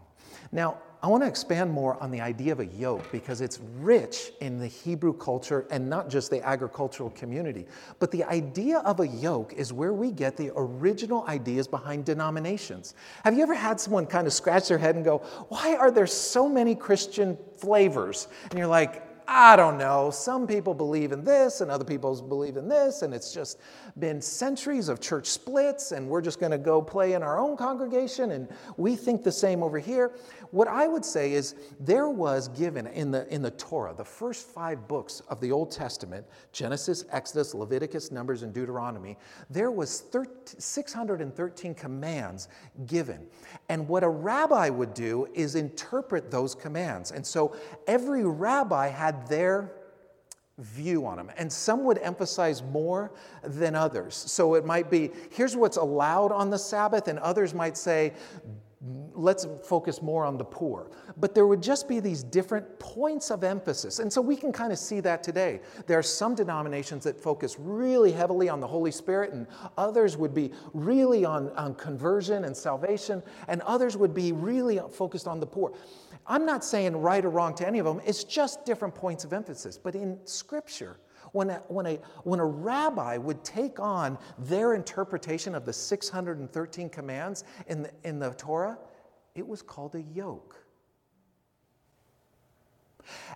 Now, 0.51 0.77
I 1.05 1.07
want 1.07 1.21
to 1.21 1.27
expand 1.27 1.71
more 1.71 2.01
on 2.01 2.09
the 2.09 2.19
idea 2.19 2.51
of 2.51 2.59
a 2.59 2.65
yoke 2.65 3.11
because 3.11 3.39
it's 3.39 3.59
rich 3.77 4.31
in 4.41 4.57
the 4.57 4.65
Hebrew 4.65 5.13
culture 5.13 5.67
and 5.69 5.87
not 5.87 6.09
just 6.09 6.31
the 6.31 6.43
agricultural 6.43 7.11
community. 7.11 7.67
But 7.99 8.09
the 8.09 8.23
idea 8.23 8.79
of 8.79 8.99
a 8.99 9.07
yoke 9.07 9.53
is 9.53 9.71
where 9.71 9.93
we 9.93 10.11
get 10.11 10.35
the 10.35 10.51
original 10.55 11.23
ideas 11.27 11.67
behind 11.67 12.05
denominations. 12.05 12.95
Have 13.23 13.35
you 13.35 13.43
ever 13.43 13.53
had 13.53 13.79
someone 13.79 14.07
kind 14.07 14.25
of 14.25 14.33
scratch 14.33 14.67
their 14.67 14.79
head 14.79 14.95
and 14.95 15.05
go, 15.05 15.19
Why 15.49 15.75
are 15.75 15.91
there 15.91 16.07
so 16.07 16.49
many 16.49 16.73
Christian 16.73 17.37
flavors? 17.57 18.27
And 18.49 18.57
you're 18.57 18.67
like, 18.67 19.04
I 19.27 19.55
don't 19.55 19.77
know. 19.77 20.11
Some 20.11 20.47
people 20.47 20.73
believe 20.73 21.11
in 21.11 21.23
this 21.23 21.61
and 21.61 21.71
other 21.71 21.85
people 21.85 22.21
believe 22.21 22.57
in 22.57 22.67
this, 22.67 23.01
and 23.01 23.13
it's 23.13 23.33
just 23.33 23.59
been 23.97 24.21
centuries 24.21 24.89
of 24.89 24.99
church 24.99 25.27
splits, 25.27 25.91
and 25.91 26.07
we're 26.07 26.21
just 26.21 26.39
going 26.39 26.51
to 26.51 26.57
go 26.57 26.81
play 26.81 27.13
in 27.13 27.23
our 27.23 27.39
own 27.39 27.57
congregation, 27.57 28.31
and 28.31 28.47
we 28.77 28.95
think 28.95 29.23
the 29.23 29.31
same 29.31 29.63
over 29.63 29.79
here. 29.79 30.11
What 30.51 30.67
I 30.67 30.87
would 30.87 31.03
say 31.03 31.33
is 31.33 31.55
there 31.79 32.09
was 32.09 32.47
given 32.49 32.87
in 32.87 33.11
the, 33.11 33.27
in 33.33 33.41
the 33.41 33.51
Torah, 33.51 33.93
the 33.93 34.05
first 34.05 34.47
five 34.47 34.87
books 34.87 35.21
of 35.27 35.41
the 35.41 35.51
Old 35.51 35.71
Testament 35.71 36.25
Genesis, 36.51 37.05
Exodus, 37.11 37.53
Leviticus, 37.53 38.11
Numbers, 38.11 38.43
and 38.43 38.53
Deuteronomy 38.53 39.17
there 39.49 39.71
was 39.71 40.01
13, 40.01 40.59
613 40.59 41.73
commands 41.75 42.47
given. 42.87 43.27
And 43.69 43.87
what 43.87 44.03
a 44.03 44.09
rabbi 44.09 44.69
would 44.69 44.93
do 44.93 45.27
is 45.33 45.55
interpret 45.55 46.31
those 46.31 46.55
commands. 46.55 47.11
And 47.11 47.25
so 47.25 47.55
every 47.87 48.25
rabbi 48.25 48.87
had 48.87 49.14
their 49.27 49.71
view 50.57 51.05
on 51.05 51.17
them. 51.17 51.29
And 51.37 51.51
some 51.51 51.83
would 51.83 51.97
emphasize 51.97 52.63
more 52.63 53.11
than 53.43 53.75
others. 53.75 54.15
So 54.15 54.55
it 54.55 54.65
might 54.65 54.89
be 54.89 55.11
here's 55.31 55.55
what's 55.55 55.77
allowed 55.77 56.31
on 56.31 56.49
the 56.49 56.57
Sabbath, 56.57 57.07
and 57.07 57.19
others 57.19 57.53
might 57.53 57.77
say, 57.77 58.13
let's 59.13 59.47
focus 59.63 60.01
more 60.01 60.25
on 60.25 60.37
the 60.37 60.43
poor. 60.43 60.91
But 61.17 61.33
there 61.33 61.47
would 61.47 61.61
just 61.61 61.87
be 61.87 61.99
these 61.99 62.23
different 62.23 62.79
points 62.79 63.31
of 63.31 63.43
emphasis. 63.43 63.99
And 63.99 64.11
so 64.11 64.21
we 64.21 64.35
can 64.35 64.51
kind 64.51 64.71
of 64.71 64.77
see 64.77 64.99
that 65.01 65.23
today. 65.23 65.61
There 65.87 65.97
are 65.97 66.03
some 66.03 66.35
denominations 66.35 67.03
that 67.05 67.19
focus 67.19 67.57
really 67.59 68.11
heavily 68.11 68.49
on 68.49 68.59
the 68.59 68.67
Holy 68.67 68.91
Spirit, 68.91 69.33
and 69.33 69.47
others 69.77 70.17
would 70.17 70.33
be 70.33 70.51
really 70.73 71.25
on, 71.25 71.49
on 71.51 71.75
conversion 71.75 72.43
and 72.45 72.55
salvation, 72.55 73.23
and 73.47 73.61
others 73.61 73.97
would 73.97 74.13
be 74.13 74.31
really 74.31 74.79
focused 74.91 75.27
on 75.27 75.39
the 75.39 75.47
poor. 75.47 75.73
I'm 76.27 76.45
not 76.45 76.63
saying 76.63 76.95
right 76.97 77.23
or 77.23 77.29
wrong 77.29 77.55
to 77.55 77.67
any 77.67 77.79
of 77.79 77.85
them, 77.85 78.01
it's 78.05 78.23
just 78.23 78.65
different 78.65 78.95
points 78.95 79.23
of 79.23 79.33
emphasis. 79.33 79.77
But 79.77 79.95
in 79.95 80.19
Scripture, 80.25 80.97
when 81.35 81.49
a, 81.49 81.61
when, 81.67 81.85
a, 81.85 81.99
when 82.23 82.39
a 82.39 82.45
rabbi 82.45 83.17
would 83.17 83.43
take 83.43 83.79
on 83.79 84.17
their 84.39 84.73
interpretation 84.73 85.53
of 85.53 85.65
the 85.65 85.73
613 85.73 86.89
commands 86.89 87.43
in 87.67 87.83
the, 87.83 87.91
in 88.03 88.19
the 88.19 88.29
Torah, 88.31 88.77
it 89.35 89.45
was 89.45 89.61
called 89.61 89.95
a 89.95 90.01
yoke. 90.01 90.64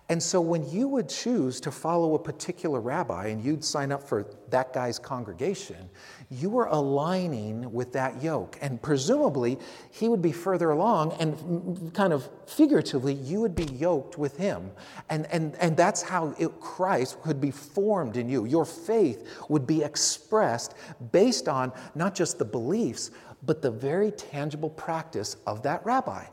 And 0.10 0.22
so 0.22 0.42
when 0.42 0.68
you 0.70 0.88
would 0.88 1.08
choose 1.08 1.62
to 1.62 1.72
follow 1.72 2.16
a 2.16 2.20
particular 2.20 2.82
rabbi 2.82 3.28
and 3.28 3.44
you'd 3.44 3.64
sign 3.64 3.92
up 3.92 4.02
for 4.02 4.26
that 4.50 4.74
guy's 4.74 4.98
congregation, 4.98 5.90
you 6.32 6.50
were 6.50 6.66
aligning 6.66 7.72
with 7.72 7.94
that 7.94 8.22
yoke. 8.22 8.58
And 8.62 8.82
presumably, 8.82 9.60
he 9.92 10.10
would 10.10 10.22
be 10.22 10.32
further 10.32 10.72
along, 10.72 11.14
and 11.20 11.94
kind 11.94 12.12
of 12.12 12.28
figuratively, 12.48 13.14
you 13.14 13.40
would 13.42 13.56
be 13.56 13.66
yoked 13.66 14.18
with 14.18 14.38
him. 14.38 14.72
And, 15.10 15.28
and, 15.28 15.56
and 15.56 15.78
that's 15.78 16.02
how 16.02 16.34
it, 16.40 16.60
Christ 16.60 17.22
could 17.22 17.40
be 17.40 17.52
formed 17.52 18.18
in 18.18 18.30
you. 18.30 18.46
Your 18.46 18.66
faith 18.66 19.28
would 19.50 19.68
be 19.68 19.84
expressed 19.84 20.74
based 21.12 21.48
on 21.48 21.72
not 21.94 22.16
just 22.16 22.40
the 22.40 22.46
beliefs, 22.46 23.12
but 23.44 23.62
the 23.62 23.72
very 23.72 24.12
tangible 24.12 24.70
practice 24.70 25.36
of 25.46 25.62
that 25.64 25.86
rabbi. 25.86 26.26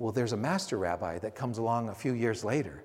Well, 0.00 0.12
there's 0.12 0.32
a 0.32 0.36
master 0.38 0.78
rabbi 0.78 1.18
that 1.18 1.34
comes 1.34 1.58
along 1.58 1.90
a 1.90 1.94
few 1.94 2.14
years 2.14 2.42
later. 2.42 2.84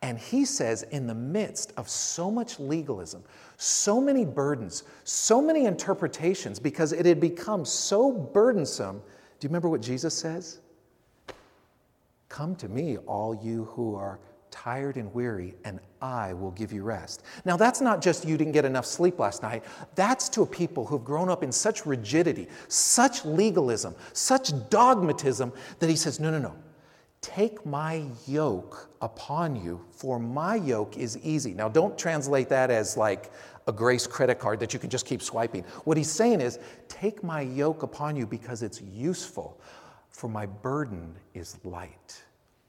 And 0.00 0.18
he 0.18 0.46
says, 0.46 0.82
in 0.84 1.06
the 1.06 1.14
midst 1.14 1.74
of 1.76 1.90
so 1.90 2.30
much 2.30 2.58
legalism, 2.58 3.22
so 3.58 4.00
many 4.00 4.24
burdens, 4.24 4.84
so 5.04 5.42
many 5.42 5.66
interpretations, 5.66 6.58
because 6.58 6.92
it 6.92 7.04
had 7.04 7.20
become 7.20 7.66
so 7.66 8.10
burdensome, 8.10 9.02
do 9.40 9.44
you 9.44 9.50
remember 9.50 9.68
what 9.68 9.82
Jesus 9.82 10.16
says? 10.16 10.60
Come 12.30 12.56
to 12.56 12.68
me, 12.70 12.96
all 12.96 13.34
you 13.34 13.66
who 13.66 13.94
are 13.94 14.18
tired 14.54 14.96
and 14.96 15.12
weary, 15.12 15.56
and 15.64 15.80
I 16.00 16.32
will 16.32 16.52
give 16.52 16.72
you 16.72 16.84
rest. 16.84 17.24
Now, 17.44 17.56
that's 17.56 17.80
not 17.80 18.00
just 18.00 18.24
you 18.24 18.36
didn't 18.36 18.52
get 18.52 18.64
enough 18.64 18.86
sleep 18.86 19.18
last 19.18 19.42
night. 19.42 19.64
That's 19.96 20.28
to 20.28 20.42
a 20.42 20.46
people 20.46 20.86
who've 20.86 21.04
grown 21.04 21.28
up 21.28 21.42
in 21.42 21.50
such 21.50 21.84
rigidity, 21.84 22.46
such 22.68 23.24
legalism, 23.24 23.96
such 24.12 24.52
dogmatism 24.70 25.52
that 25.80 25.90
he 25.90 25.96
says, 25.96 26.20
No, 26.20 26.30
no, 26.30 26.38
no. 26.38 26.54
Take 27.20 27.66
my 27.66 28.04
yoke 28.28 28.90
upon 29.02 29.56
you, 29.56 29.84
for 29.90 30.20
my 30.20 30.54
yoke 30.54 30.96
is 30.98 31.18
easy. 31.18 31.52
Now, 31.52 31.68
don't 31.68 31.98
translate 31.98 32.48
that 32.50 32.70
as 32.70 32.96
like 32.96 33.32
a 33.66 33.72
grace 33.72 34.06
credit 34.06 34.38
card 34.38 34.60
that 34.60 34.72
you 34.72 34.78
can 34.78 34.88
just 34.88 35.04
keep 35.04 35.20
swiping. 35.20 35.64
What 35.82 35.96
he's 35.96 36.10
saying 36.10 36.40
is, 36.40 36.60
Take 36.88 37.24
my 37.24 37.40
yoke 37.40 37.82
upon 37.82 38.14
you 38.14 38.24
because 38.24 38.62
it's 38.62 38.80
useful, 38.80 39.60
for 40.10 40.28
my 40.28 40.46
burden 40.46 41.16
is 41.34 41.58
light. 41.64 42.22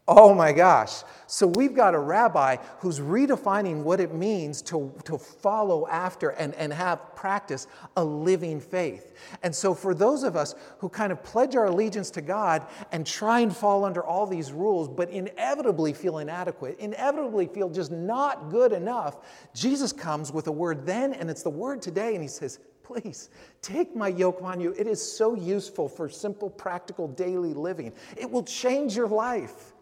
Oh 0.07 0.35
my 0.35 0.51
gosh. 0.51 1.01
So 1.25 1.47
we've 1.47 1.73
got 1.73 1.95
a 1.95 1.99
rabbi 1.99 2.57
who's 2.77 2.99
redefining 2.99 3.81
what 3.81 3.99
it 3.99 4.13
means 4.13 4.61
to, 4.63 4.93
to 5.05 5.17
follow 5.17 5.87
after 5.87 6.29
and, 6.29 6.53
and 6.55 6.71
have 6.71 7.15
practice 7.15 7.65
a 7.97 8.03
living 8.03 8.61
faith. 8.61 9.13
And 9.41 9.55
so 9.55 9.73
for 9.73 9.95
those 9.95 10.21
of 10.21 10.35
us 10.35 10.53
who 10.77 10.89
kind 10.89 11.11
of 11.11 11.23
pledge 11.23 11.55
our 11.55 11.65
allegiance 11.65 12.11
to 12.11 12.21
God 12.21 12.67
and 12.91 13.03
try 13.03 13.39
and 13.39 13.55
fall 13.55 13.83
under 13.83 14.03
all 14.03 14.27
these 14.27 14.51
rules, 14.51 14.87
but 14.87 15.09
inevitably 15.09 15.91
feel 15.91 16.19
inadequate, 16.19 16.77
inevitably 16.77 17.47
feel 17.47 17.71
just 17.71 17.91
not 17.91 18.51
good 18.51 18.73
enough, 18.73 19.17
Jesus 19.55 19.91
comes 19.91 20.31
with 20.31 20.45
a 20.45 20.51
word 20.51 20.85
then, 20.85 21.13
and 21.13 21.31
it's 21.31 21.41
the 21.41 21.49
word 21.49 21.81
today, 21.81 22.13
and 22.13 22.21
he 22.21 22.27
says, 22.27 22.59
Please 22.83 23.31
take 23.63 23.95
my 23.95 24.09
yoke 24.09 24.43
on 24.43 24.61
you. 24.61 24.71
It 24.77 24.85
is 24.85 25.01
so 25.01 25.33
useful 25.33 25.89
for 25.89 26.07
simple, 26.07 26.51
practical 26.51 27.07
daily 27.07 27.55
living. 27.55 27.91
It 28.15 28.29
will 28.29 28.43
change 28.43 28.95
your 28.95 29.07
life 29.07 29.73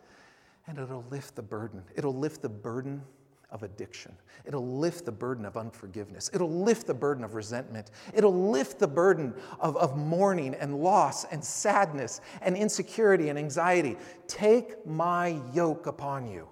and 0.67 0.77
it'll 0.77 1.05
lift 1.09 1.35
the 1.35 1.41
burden. 1.41 1.83
It'll 1.95 2.15
lift 2.15 2.41
the 2.41 2.49
burden 2.49 3.01
of 3.51 3.61
addiction. 3.61 4.11
It'll 4.45 4.77
lift 4.77 5.05
the 5.05 5.11
burden 5.11 5.45
of 5.45 5.57
unforgiveness. 5.57 6.29
It'll 6.33 6.49
lift 6.49 6.87
the 6.87 6.93
burden 6.93 7.23
of 7.23 7.35
resentment. 7.35 7.91
It'll 8.13 8.49
lift 8.49 8.79
the 8.79 8.87
burden 8.87 9.35
of, 9.59 9.77
of 9.77 9.95
mourning 9.95 10.55
and 10.55 10.79
loss 10.79 11.23
and 11.25 11.43
sadness 11.43 12.19
and 12.41 12.57
insecurity 12.57 13.29
and 13.29 13.37
anxiety. 13.37 13.95
Take 14.27 14.85
my 14.87 15.39
yoke 15.53 15.85
upon 15.85 16.27
you. 16.27 16.47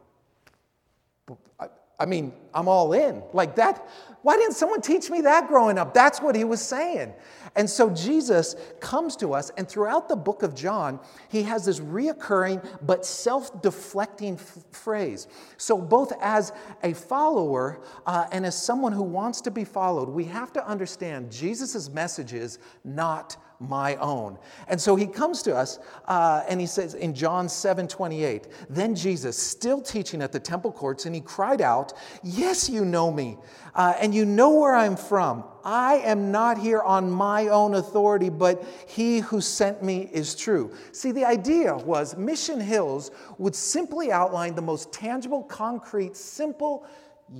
I, 1.60 1.68
I 2.00 2.06
mean, 2.06 2.34
I'm 2.54 2.68
all 2.68 2.94
in. 2.94 3.24
Like 3.34 3.56
that. 3.56 3.88
Why 4.22 4.38
didn't 4.38 4.54
someone 4.54 4.82
teach 4.82 5.10
me 5.10 5.22
that 5.22 5.48
growing 5.48 5.80
up? 5.80 5.94
That's 5.94 6.22
what 6.22 6.36
he 6.36 6.44
was 6.44 6.62
saying. 6.62 7.14
And 7.56 7.70
so 7.70 7.90
Jesus 7.90 8.56
comes 8.80 9.16
to 9.18 9.34
us, 9.34 9.52
and 9.58 9.68
throughout 9.68 10.08
the 10.08 10.16
book 10.16 10.44
of 10.44 10.54
John, 10.54 11.00
he 11.28 11.44
has 11.44 11.66
this 11.66 11.80
reoccurring 11.80 12.66
but 12.84 13.06
self 13.06 13.62
deflecting 13.62 14.36
f- 14.36 14.60
phrase. 14.72 15.28
So, 15.58 15.78
both 15.82 16.14
as 16.22 16.54
a 16.84 16.94
follower 16.94 17.82
uh, 18.06 18.28
and 18.32 18.46
as 18.46 18.62
someone 18.62 18.94
who 18.94 19.04
wants 19.04 19.42
to 19.42 19.52
be 19.52 19.64
followed, 19.64 20.08
we 20.08 20.26
have 20.26 20.54
to 20.54 20.68
understand 20.68 21.32
Jesus' 21.32 21.90
message 21.90 22.34
is 22.34 22.60
not 22.84 23.38
my 23.62 23.96
own. 23.98 24.38
And 24.68 24.82
so 24.82 24.96
he 24.96 25.06
comes 25.06 25.44
to 25.44 25.56
us 25.56 25.80
uh, 26.06 26.44
and 26.50 26.60
he 26.60 26.66
says 26.66 26.96
in 26.96 27.14
John 27.14 27.48
7 27.48 27.88
28, 27.88 28.48
then 28.70 28.96
Jesus, 28.96 29.38
still 29.38 29.82
teaching 29.82 30.22
at 30.22 30.32
the 30.32 30.40
temple 30.40 30.72
courts, 30.72 31.06
and 31.06 31.14
he 31.14 31.22
cried 31.22 31.62
out, 31.62 31.94
Yes, 32.42 32.68
you 32.68 32.86
know 32.86 33.12
me, 33.12 33.38
uh, 33.76 33.94
and 34.02 34.16
you 34.16 34.26
know 34.26 34.50
where 34.56 34.74
I'm 34.74 34.96
from. 34.96 35.44
I 35.64 35.98
am 35.98 36.32
not 36.32 36.58
here 36.58 36.82
on 36.82 37.12
my 37.12 37.50
own 37.50 37.76
authority, 37.76 38.30
but 38.30 38.66
he 38.88 39.20
who 39.20 39.42
sent 39.42 39.84
me 39.84 40.10
is 40.12 40.34
true. 40.34 40.74
See, 40.92 41.12
the 41.12 41.24
idea 41.24 41.78
was 41.78 42.18
Mission 42.18 42.60
Hills 42.60 43.12
would 43.38 43.54
simply 43.54 44.12
outline 44.12 44.56
the 44.56 44.62
most 44.64 44.92
tangible, 44.92 45.44
concrete, 45.44 46.18
simple 46.18 46.88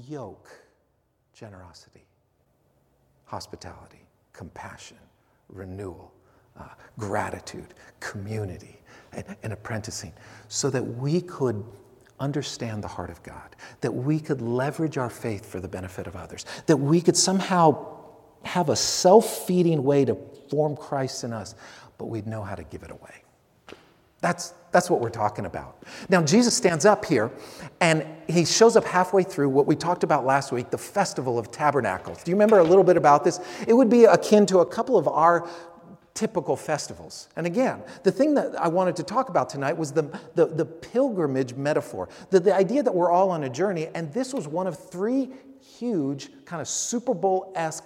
yoke 0.08 0.52
generosity, 1.34 2.06
hospitality, 3.26 4.06
compassion 4.34 4.98
renewal, 5.50 6.14
uh, 6.60 6.66
gratitude, 7.00 7.74
community, 8.00 8.80
and, 9.14 9.36
and 9.42 9.52
apprenticing, 9.52 10.14
so 10.48 10.70
that 10.70 10.84
we 10.84 11.22
could 11.22 11.66
understand 12.22 12.84
the 12.84 12.88
heart 12.88 13.10
of 13.10 13.22
God, 13.24 13.56
that 13.82 13.92
we 13.92 14.20
could 14.20 14.42
leverage 14.42 14.98
our 14.98 15.10
faith 15.10 15.46
for 15.46 15.60
the 15.60 15.68
benefit 15.68 16.08
of 16.08 16.16
others, 16.16 16.46
that 16.68 16.78
we 16.78 17.02
could 17.02 17.18
somehow 17.18 17.98
have 18.44 18.70
a 18.70 18.76
self 18.76 19.46
feeding 19.46 19.84
way 19.84 20.06
to 20.06 20.16
form 20.50 20.78
Christ 20.78 21.24
in 21.24 21.34
us, 21.34 21.56
but 21.98 22.06
we'd 22.06 22.28
know 22.28 22.44
how 22.44 22.56
to 22.56 22.64
give 22.64 22.84
it 22.84 22.92
away. 22.92 23.24
That's, 24.22 24.54
that's 24.72 24.88
what 24.88 25.02
we're 25.02 25.10
talking 25.10 25.48
about. 25.48 25.82
Now, 26.08 26.22
Jesus 26.22 26.56
stands 26.56 26.86
up 26.86 27.06
here 27.06 27.32
and 27.80 28.06
he 28.28 28.46
shows 28.46 28.76
up 28.76 28.86
halfway 28.86 29.24
through 29.24 29.50
what 29.50 29.66
we 29.66 29.76
talked 29.76 30.04
about 30.04 30.26
last 30.26 30.52
week 30.52 30.70
the 30.70 30.78
Festival 30.78 31.40
of 31.40 31.52
Tabernacles. 31.52 32.24
Do 32.24 32.30
you 32.30 32.36
remember 32.36 32.60
a 32.60 32.64
little 32.64 32.84
bit 32.84 32.98
about 32.98 33.24
this? 33.24 33.40
It 33.68 33.74
would 33.74 33.90
be 33.90 34.06
akin 34.06 34.46
to 34.48 34.60
a 34.60 34.66
couple 34.66 34.96
of 34.96 35.08
our 35.08 35.50
typical 36.14 36.56
festivals. 36.56 37.30
And 37.36 37.48
again, 37.48 37.82
the 38.04 38.12
thing 38.12 38.34
that 38.36 38.60
I 38.60 38.68
wanted 38.68 38.96
to 38.98 39.04
talk 39.04 39.30
about 39.30 39.50
tonight 39.50 39.78
was 39.78 39.92
the, 39.92 40.04
the, 40.36 40.46
the 40.46 40.66
pilgrimage 40.66 41.54
metaphor, 41.56 42.10
the, 42.30 42.40
the 42.40 42.54
idea 42.54 42.84
that 42.84 42.94
we're 42.94 43.12
all 43.12 43.30
on 43.30 43.44
a 43.44 43.50
journey, 43.50 43.88
and 43.96 44.14
this 44.14 44.34
was 44.34 44.48
one 44.48 44.68
of 44.68 44.78
three 44.78 45.30
huge, 45.62 46.30
kind 46.46 46.62
of 46.62 46.68
Super 46.68 47.14
Bowl 47.14 47.54
esque 47.56 47.86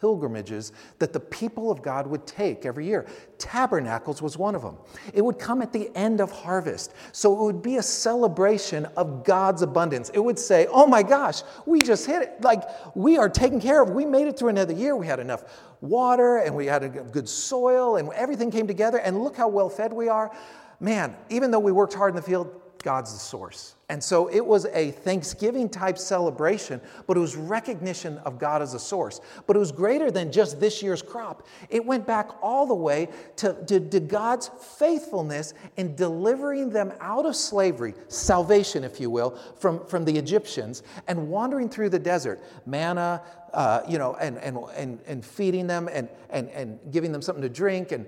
pilgrimages 0.00 0.72
that 0.98 1.12
the 1.12 1.20
people 1.20 1.70
of 1.70 1.82
God 1.82 2.06
would 2.06 2.26
take 2.26 2.64
every 2.64 2.86
year. 2.86 3.06
Tabernacles 3.38 4.22
was 4.22 4.38
one 4.38 4.54
of 4.54 4.62
them. 4.62 4.76
It 5.12 5.22
would 5.22 5.38
come 5.38 5.62
at 5.62 5.72
the 5.72 5.90
end 5.94 6.20
of 6.20 6.30
harvest. 6.30 6.94
So 7.12 7.32
it 7.32 7.44
would 7.44 7.62
be 7.62 7.76
a 7.76 7.82
celebration 7.82 8.86
of 8.96 9.24
God's 9.24 9.62
abundance. 9.62 10.10
It 10.10 10.20
would 10.20 10.38
say, 10.38 10.66
oh 10.70 10.86
my 10.86 11.02
gosh, 11.02 11.42
we 11.66 11.80
just 11.80 12.06
hit 12.06 12.22
it. 12.22 12.40
Like 12.40 12.62
we 12.94 13.18
are 13.18 13.28
taken 13.28 13.60
care 13.60 13.82
of. 13.82 13.90
We 13.90 14.04
made 14.04 14.26
it 14.26 14.38
through 14.38 14.50
another 14.50 14.72
year. 14.72 14.96
We 14.96 15.06
had 15.06 15.20
enough 15.20 15.44
water 15.84 16.38
and 16.38 16.56
we 16.56 16.66
had 16.66 16.82
a 16.82 16.88
good 16.88 17.28
soil 17.28 17.96
and 17.96 18.10
everything 18.12 18.50
came 18.50 18.66
together. 18.66 18.98
And 18.98 19.22
look 19.22 19.36
how 19.36 19.48
well 19.48 19.68
fed 19.68 19.92
we 19.92 20.08
are. 20.08 20.34
Man, 20.80 21.16
even 21.30 21.50
though 21.50 21.60
we 21.60 21.72
worked 21.72 21.94
hard 21.94 22.10
in 22.10 22.16
the 22.16 22.22
field, 22.22 22.60
God's 22.84 23.14
the 23.14 23.18
source. 23.18 23.74
And 23.88 24.02
so 24.02 24.28
it 24.28 24.44
was 24.44 24.66
a 24.66 24.90
Thanksgiving 24.90 25.70
type 25.70 25.96
celebration, 25.96 26.82
but 27.06 27.16
it 27.16 27.20
was 27.20 27.34
recognition 27.34 28.18
of 28.18 28.38
God 28.38 28.60
as 28.60 28.74
a 28.74 28.78
source. 28.78 29.22
But 29.46 29.56
it 29.56 29.58
was 29.58 29.72
greater 29.72 30.10
than 30.10 30.30
just 30.30 30.60
this 30.60 30.82
year's 30.82 31.00
crop. 31.00 31.46
It 31.70 31.84
went 31.84 32.06
back 32.06 32.30
all 32.42 32.66
the 32.66 32.74
way 32.74 33.08
to, 33.36 33.56
to, 33.66 33.80
to 33.80 34.00
God's 34.00 34.50
faithfulness 34.78 35.54
in 35.78 35.96
delivering 35.96 36.70
them 36.70 36.92
out 37.00 37.24
of 37.24 37.34
slavery, 37.34 37.94
salvation, 38.08 38.84
if 38.84 39.00
you 39.00 39.08
will, 39.08 39.30
from, 39.58 39.84
from 39.86 40.04
the 40.04 40.16
Egyptians, 40.16 40.82
and 41.08 41.28
wandering 41.28 41.70
through 41.70 41.88
the 41.88 41.98
desert, 41.98 42.42
manna, 42.66 43.22
uh, 43.54 43.80
you 43.88 43.96
know, 43.96 44.14
and, 44.16 44.36
and, 44.38 44.58
and, 44.76 45.00
and 45.06 45.24
feeding 45.24 45.66
them 45.66 45.88
and, 45.90 46.08
and, 46.28 46.50
and 46.50 46.78
giving 46.90 47.12
them 47.12 47.22
something 47.22 47.42
to 47.42 47.48
drink 47.48 47.92
and 47.92 48.06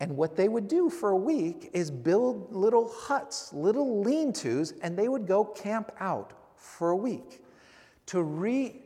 and 0.00 0.16
what 0.16 0.36
they 0.36 0.48
would 0.48 0.68
do 0.68 0.90
for 0.90 1.10
a 1.10 1.16
week 1.16 1.70
is 1.72 1.90
build 1.90 2.54
little 2.54 2.88
huts, 2.88 3.52
little 3.52 4.02
lean 4.02 4.32
tos, 4.32 4.74
and 4.82 4.96
they 4.96 5.08
would 5.08 5.26
go 5.26 5.44
camp 5.44 5.90
out 6.00 6.32
for 6.54 6.90
a 6.90 6.96
week 6.96 7.42
to 8.06 8.22
re 8.22 8.82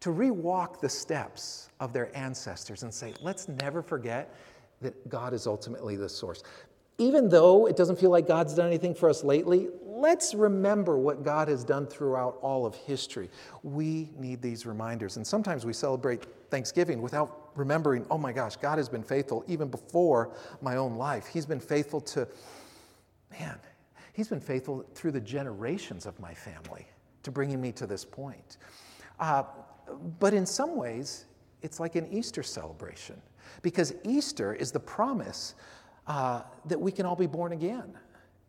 to 0.00 0.10
rewalk 0.10 0.80
the 0.80 0.88
steps 0.88 1.68
of 1.78 1.92
their 1.92 2.16
ancestors 2.16 2.82
and 2.82 2.92
say, 2.92 3.14
let's 3.22 3.46
never 3.48 3.82
forget 3.82 4.34
that 4.80 5.08
God 5.08 5.32
is 5.32 5.46
ultimately 5.46 5.94
the 5.94 6.08
source. 6.08 6.42
Even 6.98 7.28
though 7.28 7.66
it 7.66 7.76
doesn't 7.76 8.00
feel 8.00 8.10
like 8.10 8.26
God's 8.26 8.54
done 8.54 8.66
anything 8.66 8.96
for 8.96 9.08
us 9.08 9.22
lately, 9.22 9.68
let's 9.84 10.34
remember 10.34 10.98
what 10.98 11.22
God 11.22 11.46
has 11.46 11.62
done 11.62 11.86
throughout 11.86 12.36
all 12.42 12.66
of 12.66 12.74
history. 12.74 13.30
We 13.62 14.10
need 14.16 14.42
these 14.42 14.66
reminders. 14.66 15.16
And 15.18 15.24
sometimes 15.26 15.64
we 15.64 15.72
celebrate 15.72 16.26
Thanksgiving 16.50 17.00
without 17.00 17.41
remembering, 17.54 18.06
oh 18.10 18.18
my 18.18 18.32
gosh, 18.32 18.56
God 18.56 18.78
has 18.78 18.88
been 18.88 19.02
faithful 19.02 19.44
even 19.46 19.68
before 19.68 20.34
my 20.60 20.76
own 20.76 20.96
life. 20.96 21.26
He's 21.26 21.46
been 21.46 21.60
faithful 21.60 22.00
to, 22.00 22.26
man, 23.30 23.58
He's 24.12 24.28
been 24.28 24.40
faithful 24.40 24.84
through 24.94 25.12
the 25.12 25.20
generations 25.20 26.04
of 26.06 26.18
my 26.20 26.34
family 26.34 26.86
to 27.22 27.30
bringing 27.30 27.60
me 27.60 27.72
to 27.72 27.86
this 27.86 28.04
point. 28.04 28.58
Uh, 29.18 29.44
but 30.18 30.34
in 30.34 30.44
some 30.44 30.76
ways, 30.76 31.26
it's 31.62 31.80
like 31.80 31.96
an 31.96 32.06
Easter 32.12 32.42
celebration 32.42 33.20
because 33.62 33.94
Easter 34.04 34.54
is 34.54 34.72
the 34.72 34.80
promise 34.80 35.54
uh, 36.06 36.42
that 36.66 36.80
we 36.80 36.92
can 36.92 37.06
all 37.06 37.16
be 37.16 37.26
born 37.26 37.52
again 37.52 37.96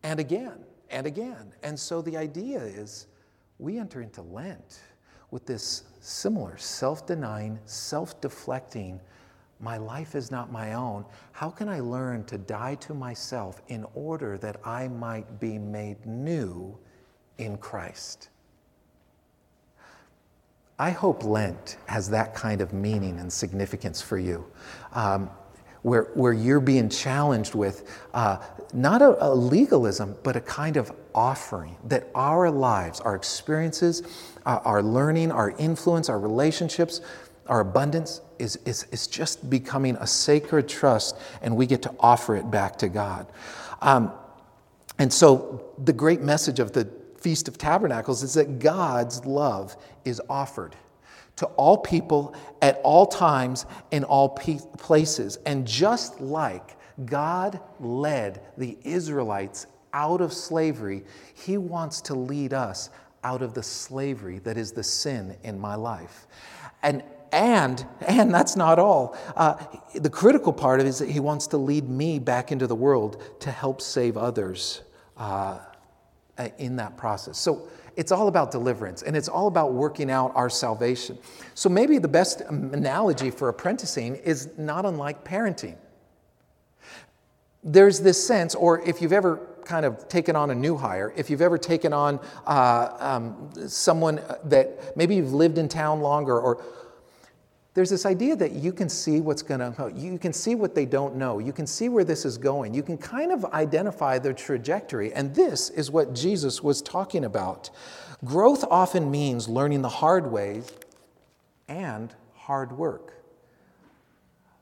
and 0.03 0.19
again 0.19 0.63
and 0.89 1.07
again. 1.07 1.53
And 1.63 1.79
so 1.79 2.01
the 2.01 2.17
idea 2.17 2.59
is 2.59 3.07
we 3.59 3.77
enter 3.77 4.01
into 4.01 4.21
Lent 4.21 4.81
with 5.31 5.45
this 5.45 5.83
similar 6.03 6.57
self 6.57 7.07
denying, 7.07 7.57
self 7.65 8.19
deflecting, 8.21 8.99
my 9.59 9.77
life 9.77 10.13
is 10.13 10.29
not 10.29 10.51
my 10.51 10.73
own. 10.73 11.05
How 11.31 11.49
can 11.49 11.69
I 11.69 11.79
learn 11.79 12.25
to 12.25 12.37
die 12.37 12.75
to 12.75 12.93
myself 12.93 13.61
in 13.69 13.85
order 13.95 14.37
that 14.39 14.59
I 14.65 14.89
might 14.89 15.39
be 15.39 15.57
made 15.57 16.05
new 16.05 16.77
in 17.37 17.57
Christ? 17.57 18.29
I 20.77 20.89
hope 20.89 21.23
Lent 21.23 21.77
has 21.85 22.09
that 22.09 22.35
kind 22.35 22.59
of 22.59 22.73
meaning 22.73 23.19
and 23.19 23.31
significance 23.31 24.01
for 24.01 24.17
you. 24.17 24.45
Um, 24.91 25.29
where, 25.83 26.03
where 26.15 26.33
you're 26.33 26.59
being 26.59 26.89
challenged 26.89 27.55
with 27.55 28.01
uh, 28.13 28.37
not 28.73 29.01
a, 29.01 29.25
a, 29.25 29.31
legalism, 29.33 30.15
but 30.23 30.35
a 30.35 30.41
kind 30.41 30.77
of 30.77 30.91
offering 31.13 31.77
that 31.85 32.09
our 32.15 32.49
lives, 32.49 32.99
our 33.01 33.15
experiences, 33.15 34.01
uh, 34.45 34.59
our 34.65 34.81
learning, 34.81 35.31
our 35.31 35.51
influence, 35.51 36.09
our 36.09 36.19
relationships, 36.19 37.01
our 37.47 37.59
abundance 37.59 38.21
is, 38.39 38.55
is, 38.65 38.87
is 38.91 39.07
just 39.07 39.49
becoming 39.49 39.95
a 39.97 40.07
sacred 40.07 40.67
trust, 40.67 41.17
and 41.41 41.55
we 41.55 41.65
get 41.65 41.81
to 41.81 41.93
offer 41.99 42.35
it 42.35 42.49
back 42.49 42.77
to 42.77 42.87
God. 42.87 43.27
Um, 43.81 44.11
and 44.97 45.11
so, 45.11 45.73
the 45.83 45.93
great 45.93 46.21
message 46.21 46.59
of 46.59 46.71
the 46.71 46.89
Feast 47.17 47.47
of 47.47 47.57
Tabernacles 47.57 48.23
is 48.23 48.33
that 48.35 48.59
God's 48.59 49.25
love 49.25 49.75
is 50.05 50.21
offered 50.29 50.75
to 51.35 51.45
all 51.47 51.77
people 51.77 52.35
at 52.61 52.79
all 52.83 53.05
times 53.05 53.65
in 53.91 54.03
all 54.03 54.29
pe- 54.29 54.59
places. 54.77 55.37
And 55.45 55.67
just 55.67 56.21
like 56.21 56.77
God 57.05 57.59
led 57.79 58.41
the 58.57 58.77
Israelites 58.83 59.67
out 59.93 60.21
of 60.21 60.33
slavery, 60.33 61.03
He 61.33 61.57
wants 61.57 62.01
to 62.01 62.13
lead 62.13 62.53
us 62.53 62.89
out 63.23 63.41
of 63.41 63.53
the 63.53 63.63
slavery 63.63 64.39
that 64.39 64.57
is 64.57 64.71
the 64.71 64.83
sin 64.83 65.35
in 65.43 65.59
my 65.59 65.75
life. 65.75 66.27
And 66.81 67.03
and, 67.33 67.83
and 68.01 68.31
that's 68.31 68.55
not 68.55 68.77
all. 68.77 69.17
Uh, 69.35 69.55
the 69.95 70.09
critical 70.09 70.53
part 70.53 70.79
of 70.79 70.85
it 70.85 70.89
is 70.89 70.99
that 70.99 71.09
he 71.09 71.19
wants 71.19 71.47
to 71.47 71.57
lead 71.57 71.89
me 71.89 72.19
back 72.19 72.51
into 72.51 72.67
the 72.67 72.75
world 72.75 73.23
to 73.39 73.49
help 73.49 73.81
save 73.81 74.17
others 74.17 74.83
uh, 75.17 75.57
in 76.59 76.75
that 76.75 76.95
process. 76.95 77.39
So 77.39 77.67
it's 77.95 78.11
all 78.11 78.27
about 78.27 78.51
deliverance 78.51 79.01
and 79.03 79.15
it's 79.15 79.27
all 79.27 79.47
about 79.47 79.73
working 79.73 80.09
out 80.09 80.31
our 80.35 80.49
salvation. 80.49 81.17
So 81.53 81.69
maybe 81.69 81.97
the 81.97 82.07
best 82.07 82.41
analogy 82.41 83.29
for 83.31 83.49
apprenticing 83.49 84.15
is 84.17 84.49
not 84.57 84.85
unlike 84.85 85.23
parenting. 85.23 85.75
There's 87.63 88.01
this 88.01 88.25
sense, 88.25 88.55
or 88.55 88.81
if 88.81 89.01
you've 89.01 89.13
ever 89.13 89.47
kind 89.63 89.85
of 89.85 90.07
taken 90.09 90.35
on 90.35 90.51
a 90.51 90.55
new 90.55 90.75
hire, 90.75 91.13
if 91.15 91.29
you've 91.29 91.41
ever 91.41 91.57
taken 91.57 91.93
on 91.93 92.19
uh, 92.45 92.89
um, 92.99 93.49
someone 93.67 94.21
that 94.43 94.97
maybe 94.97 95.15
you've 95.15 95.33
lived 95.33 95.57
in 95.57 95.69
town 95.69 96.01
longer, 96.01 96.37
or 96.37 96.61
there's 97.73 97.89
this 97.89 98.05
idea 98.05 98.35
that 98.35 98.51
you 98.51 98.71
can 98.71 98.87
see 98.87 99.19
what's 99.19 99.41
going 99.41 99.59
to 99.59 99.73
oh, 99.79 99.87
you 99.87 100.17
can 100.19 100.31
see 100.31 100.53
what 100.53 100.75
they 100.75 100.85
don't 100.85 101.15
know. 101.15 101.39
You 101.39 101.51
can 101.51 101.65
see 101.65 101.89
where 101.89 102.03
this 102.03 102.23
is 102.23 102.37
going. 102.37 102.73
You 102.73 102.83
can 102.83 102.97
kind 102.97 103.31
of 103.31 103.45
identify 103.45 104.19
their 104.19 104.33
trajectory. 104.33 105.11
And 105.13 105.33
this 105.33 105.69
is 105.71 105.89
what 105.89 106.13
jesus 106.13 106.61
was 106.61 106.81
talking 106.81 107.25
about. 107.25 107.71
Growth 108.23 108.63
often 108.69 109.09
means 109.09 109.49
learning 109.49 109.81
the 109.81 109.89
hard 109.89 110.31
ways 110.31 110.71
and 111.67 112.13
hard 112.35 112.71
work. 112.71 113.13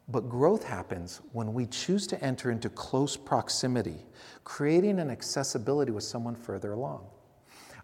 But 0.08 0.30
growth 0.30 0.64
happens 0.64 1.22
when 1.32 1.54
we 1.54 1.66
choose 1.66 2.08
to 2.08 2.24
enter 2.24 2.52
into 2.52 2.70
close 2.70 3.16
proximity 3.18 4.06
creating 4.44 5.00
an 5.00 5.10
accessibility 5.10 5.92
with 5.92 6.04
someone 6.04 6.36
further 6.36 6.74
along 6.74 7.06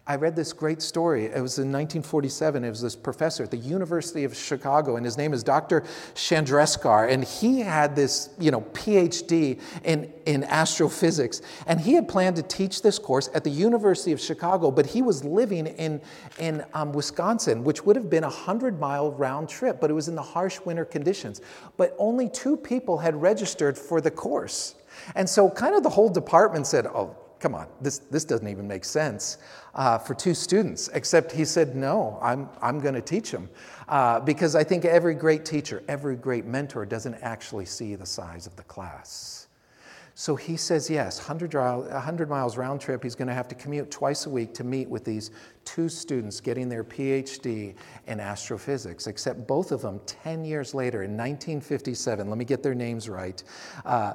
I 0.08 0.16
read 0.16 0.34
this 0.34 0.54
great 0.54 0.80
story. 0.80 1.26
It 1.26 1.42
was 1.42 1.58
in 1.58 1.70
1947. 1.70 2.64
It 2.64 2.70
was 2.70 2.80
this 2.80 2.96
professor 2.96 3.42
at 3.42 3.50
the 3.50 3.58
University 3.58 4.24
of 4.24 4.34
Chicago, 4.34 4.96
and 4.96 5.04
his 5.04 5.18
name 5.18 5.34
is 5.34 5.44
Dr. 5.44 5.82
Chandrasekhar. 6.14 7.12
And 7.12 7.22
he 7.22 7.60
had 7.60 7.94
this, 7.94 8.30
you 8.38 8.50
know, 8.50 8.62
PhD 8.72 9.60
in, 9.84 10.10
in 10.24 10.44
astrophysics. 10.44 11.42
And 11.66 11.78
he 11.78 11.92
had 11.92 12.08
planned 12.08 12.36
to 12.36 12.42
teach 12.42 12.80
this 12.80 12.98
course 12.98 13.28
at 13.34 13.44
the 13.44 13.50
University 13.50 14.12
of 14.12 14.20
Chicago, 14.20 14.70
but 14.70 14.86
he 14.86 15.02
was 15.02 15.24
living 15.24 15.66
in, 15.66 16.00
in 16.38 16.64
um, 16.72 16.92
Wisconsin, 16.92 17.62
which 17.62 17.84
would 17.84 17.94
have 17.94 18.08
been 18.08 18.24
a 18.24 18.28
100 18.28 18.80
mile 18.80 19.12
round 19.12 19.50
trip, 19.50 19.78
but 19.78 19.90
it 19.90 19.94
was 19.94 20.08
in 20.08 20.14
the 20.14 20.22
harsh 20.22 20.58
winter 20.64 20.86
conditions. 20.86 21.42
But 21.76 21.94
only 21.98 22.30
two 22.30 22.56
people 22.56 22.96
had 22.96 23.20
registered 23.20 23.76
for 23.76 24.00
the 24.00 24.10
course. 24.10 24.74
And 25.14 25.28
so, 25.28 25.50
kind 25.50 25.74
of 25.74 25.82
the 25.82 25.90
whole 25.90 26.08
department 26.08 26.66
said, 26.66 26.86
oh, 26.86 27.14
come 27.40 27.54
on, 27.54 27.66
this, 27.80 27.98
this 27.98 28.24
doesn't 28.24 28.48
even 28.48 28.66
make 28.66 28.84
sense 28.84 29.38
uh, 29.74 29.98
for 29.98 30.14
two 30.14 30.34
students. 30.34 30.88
Except 30.94 31.32
he 31.32 31.44
said, 31.44 31.76
no, 31.76 32.18
I'm, 32.22 32.48
I'm 32.60 32.80
going 32.80 32.94
to 32.94 33.00
teach 33.00 33.30
them. 33.30 33.48
Uh, 33.88 34.20
because 34.20 34.54
I 34.54 34.64
think 34.64 34.84
every 34.84 35.14
great 35.14 35.44
teacher, 35.44 35.82
every 35.88 36.16
great 36.16 36.44
mentor 36.44 36.84
doesn't 36.84 37.14
actually 37.22 37.66
see 37.66 37.94
the 37.94 38.06
size 38.06 38.46
of 38.46 38.56
the 38.56 38.64
class. 38.64 39.48
So 40.18 40.34
he 40.34 40.56
says, 40.56 40.90
yes, 40.90 41.18
100, 41.18 41.54
100 41.54 42.28
miles 42.28 42.56
round 42.56 42.80
trip. 42.80 43.04
He's 43.04 43.14
going 43.14 43.28
to 43.28 43.34
have 43.34 43.46
to 43.46 43.54
commute 43.54 43.88
twice 43.88 44.26
a 44.26 44.30
week 44.30 44.52
to 44.54 44.64
meet 44.64 44.88
with 44.88 45.04
these 45.04 45.30
two 45.64 45.88
students 45.88 46.40
getting 46.40 46.68
their 46.68 46.82
PhD 46.82 47.76
in 48.08 48.18
astrophysics, 48.18 49.06
except 49.06 49.46
both 49.46 49.70
of 49.70 49.80
them 49.80 50.00
10 50.06 50.44
years 50.44 50.74
later 50.74 51.04
in 51.04 51.12
1957, 51.12 52.28
let 52.28 52.36
me 52.36 52.44
get 52.44 52.64
their 52.64 52.74
names 52.74 53.08
right, 53.08 53.44
uh, 53.84 54.14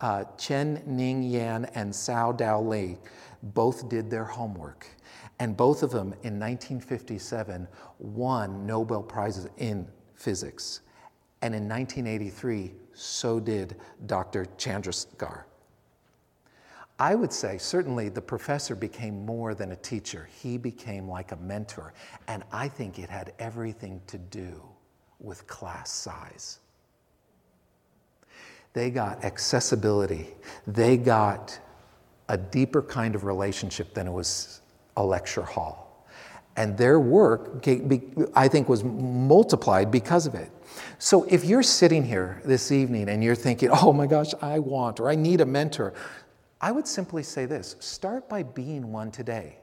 uh, 0.00 0.24
Chen 0.36 0.82
Ning 0.86 1.22
Yang 1.22 1.66
and 1.74 1.92
Cao 1.92 2.36
Dao 2.36 2.66
Li 2.66 2.98
both 3.42 3.88
did 3.88 4.10
their 4.10 4.24
homework. 4.24 4.86
And 5.38 5.56
both 5.56 5.82
of 5.82 5.90
them 5.90 6.12
in 6.22 6.38
1957 6.38 7.66
won 7.98 8.66
Nobel 8.66 9.02
Prizes 9.02 9.48
in 9.56 9.88
physics. 10.14 10.80
And 11.42 11.54
in 11.54 11.66
1983, 11.66 12.72
so 12.92 13.40
did 13.40 13.76
Dr. 14.06 14.46
Chandrasekhar. 14.58 15.44
I 16.98 17.14
would 17.14 17.32
say 17.32 17.56
certainly 17.56 18.10
the 18.10 18.20
professor 18.20 18.74
became 18.74 19.24
more 19.24 19.54
than 19.54 19.72
a 19.72 19.76
teacher. 19.76 20.28
He 20.42 20.58
became 20.58 21.08
like 21.08 21.32
a 21.32 21.36
mentor. 21.36 21.94
And 22.28 22.44
I 22.52 22.68
think 22.68 22.98
it 22.98 23.08
had 23.08 23.32
everything 23.38 24.02
to 24.08 24.18
do 24.18 24.62
with 25.18 25.46
class 25.46 25.90
size. 25.90 26.60
They 28.72 28.90
got 28.90 29.24
accessibility. 29.24 30.28
They 30.66 30.96
got 30.96 31.58
a 32.28 32.36
deeper 32.36 32.82
kind 32.82 33.14
of 33.14 33.24
relationship 33.24 33.94
than 33.94 34.06
it 34.06 34.12
was 34.12 34.60
a 34.96 35.04
lecture 35.04 35.42
hall. 35.42 36.06
And 36.56 36.76
their 36.76 37.00
work, 37.00 37.66
I 38.34 38.48
think, 38.48 38.68
was 38.68 38.84
multiplied 38.84 39.90
because 39.90 40.26
of 40.26 40.34
it. 40.34 40.50
So 40.98 41.24
if 41.24 41.44
you're 41.44 41.62
sitting 41.62 42.04
here 42.04 42.42
this 42.44 42.70
evening 42.70 43.08
and 43.08 43.24
you're 43.24 43.34
thinking, 43.34 43.70
oh 43.70 43.92
my 43.92 44.06
gosh, 44.06 44.34
I 44.42 44.58
want 44.58 45.00
or 45.00 45.08
I 45.08 45.14
need 45.14 45.40
a 45.40 45.46
mentor, 45.46 45.94
I 46.60 46.72
would 46.72 46.86
simply 46.86 47.22
say 47.22 47.46
this 47.46 47.76
start 47.80 48.28
by 48.28 48.42
being 48.42 48.92
one 48.92 49.10
today. 49.10 49.56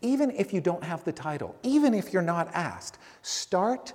Even 0.00 0.30
if 0.30 0.52
you 0.52 0.60
don't 0.60 0.84
have 0.84 1.02
the 1.04 1.12
title, 1.12 1.56
even 1.62 1.92
if 1.92 2.12
you're 2.12 2.22
not 2.22 2.48
asked, 2.54 2.98
start 3.22 3.92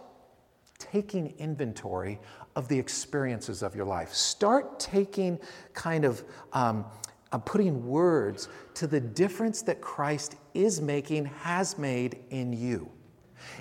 taking 0.77 1.33
inventory 1.37 2.19
of 2.55 2.67
the 2.67 2.77
experiences 2.77 3.63
of 3.63 3.75
your 3.75 3.85
life. 3.85 4.13
Start 4.13 4.79
taking 4.79 5.39
kind 5.73 6.05
of 6.05 6.23
um, 6.53 6.85
uh, 7.31 7.37
putting 7.37 7.85
words 7.85 8.49
to 8.73 8.87
the 8.87 8.99
difference 8.99 9.61
that 9.63 9.81
Christ 9.81 10.35
is 10.53 10.81
making, 10.81 11.25
has 11.25 11.77
made 11.77 12.19
in 12.29 12.53
you. 12.53 12.89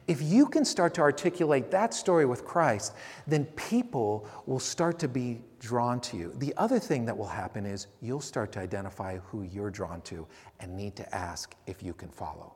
If 0.07 0.23
you 0.23 0.47
can 0.47 0.65
start 0.65 0.95
to 0.95 1.01
articulate 1.03 1.71
that 1.71 1.95
story 1.95 2.25
with 2.25 2.45
Christ, 2.45 2.95
then 3.27 3.45
people 3.57 4.29
will 4.47 4.59
start 4.59 4.99
to 5.01 5.09
be 5.09 5.41
drawn 5.61 6.01
to 6.01 6.17
you. 6.17 6.33
The 6.37 6.55
other 6.57 6.79
thing 6.79 7.05
that 7.05 7.17
will 7.17 7.29
happen 7.29 7.67
is 7.67 7.87
you'll 8.01 8.21
start 8.21 8.53
to 8.53 8.61
identify 8.61 9.19
who 9.19 9.43
you're 9.43 9.71
drawn 9.71 10.01
to 10.03 10.27
and 10.61 10.77
need 10.77 10.97
to 10.97 11.15
ask 11.15 11.55
if 11.67 11.83
you 11.83 11.95
can 11.95 12.09
follow. 12.09 12.55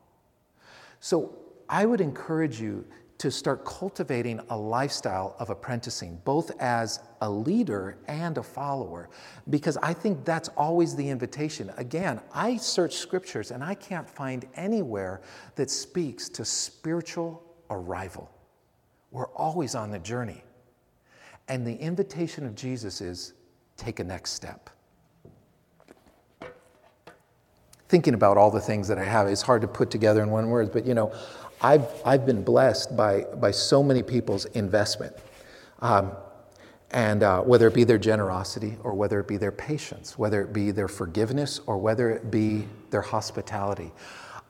So 1.01 1.37
I 1.68 1.87
would 1.87 2.01
encourage 2.01 2.61
you 2.61 2.85
to 3.23 3.31
start 3.31 3.64
cultivating 3.64 4.40
a 4.50 4.58
lifestyle 4.58 5.37
of 5.38 5.48
apprenticing, 5.48 6.20
both 6.25 6.50
as 6.60 6.98
a 7.20 7.31
leader 7.31 7.96
and 8.08 8.37
a 8.37 8.42
follower, 8.42 9.08
because 9.48 9.77
I 9.77 9.94
think 9.94 10.25
that's 10.25 10.48
always 10.56 10.96
the 10.96 11.08
invitation. 11.08 11.70
Again, 11.77 12.20
I 12.35 12.56
search 12.56 12.96
scriptures 12.96 13.52
and 13.52 13.62
I 13.62 13.75
can't 13.75 14.10
find 14.10 14.44
anywhere 14.56 15.20
that 15.54 15.70
speaks 15.70 16.29
to 16.31 16.44
spiritual 16.44 17.44
arrival. 17.70 18.29
We're 19.12 19.29
always 19.29 19.77
on 19.77 19.92
the 19.92 20.00
journey. 20.00 20.42
And 21.46 21.64
the 21.64 21.77
invitation 21.77 22.44
of 22.44 22.56
Jesus 22.56 23.00
is 23.00 23.35
take 23.77 24.00
a 24.00 24.04
next 24.04 24.33
step. 24.33 24.68
thinking 27.92 28.14
about 28.14 28.38
all 28.38 28.50
the 28.50 28.58
things 28.58 28.88
that 28.88 28.96
I 28.96 29.04
have. 29.04 29.27
It's 29.27 29.42
hard 29.42 29.60
to 29.60 29.68
put 29.68 29.90
together 29.90 30.23
in 30.23 30.31
one 30.31 30.48
word, 30.48 30.73
but 30.73 30.87
you 30.87 30.94
know, 30.94 31.12
I've, 31.63 31.87
I've 32.04 32.27
been 32.27 32.42
blessed 32.42 32.96
by, 32.96 33.23
by 33.37 33.52
so 33.52 33.83
many 33.83 34.02
people's 34.02 34.46
investment. 34.46 35.17
Um, 35.81 36.13
and 36.90 37.23
uh, 37.23 37.40
whether 37.40 37.67
it 37.69 37.75
be 37.75 37.85
their 37.85 37.98
generosity 37.98 38.77
or 38.83 38.94
whether 38.94 39.19
it 39.21 39.27
be 39.27 39.38
their 39.38 39.52
patience, 39.52 40.19
whether 40.19 40.42
it 40.42 40.52
be 40.52 40.71
their 40.71 40.88
forgiveness 40.88 41.60
or 41.67 41.79
whether 41.79 42.10
it 42.10 42.31
be 42.31 42.67
their 42.90 43.00
hospitality. 43.00 43.92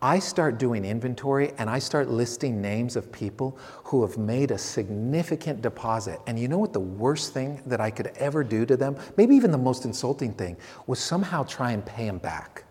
I 0.00 0.18
start 0.18 0.58
doing 0.58 0.84
inventory 0.84 1.52
and 1.58 1.70
I 1.70 1.78
start 1.78 2.08
listing 2.08 2.60
names 2.60 2.96
of 2.96 3.12
people 3.12 3.56
who 3.84 4.04
have 4.04 4.18
made 4.18 4.50
a 4.50 4.58
significant 4.58 5.62
deposit. 5.62 6.18
And 6.26 6.36
you 6.36 6.48
know 6.48 6.58
what 6.58 6.72
the 6.72 6.80
worst 6.80 7.32
thing 7.32 7.62
that 7.66 7.80
I 7.80 7.90
could 7.90 8.08
ever 8.16 8.42
do 8.42 8.66
to 8.66 8.76
them, 8.76 8.96
maybe 9.16 9.36
even 9.36 9.52
the 9.52 9.58
most 9.58 9.84
insulting 9.84 10.32
thing, 10.32 10.56
was 10.88 10.98
somehow 10.98 11.44
try 11.44 11.70
and 11.70 11.86
pay 11.86 12.06
them 12.06 12.18
back. 12.18 12.64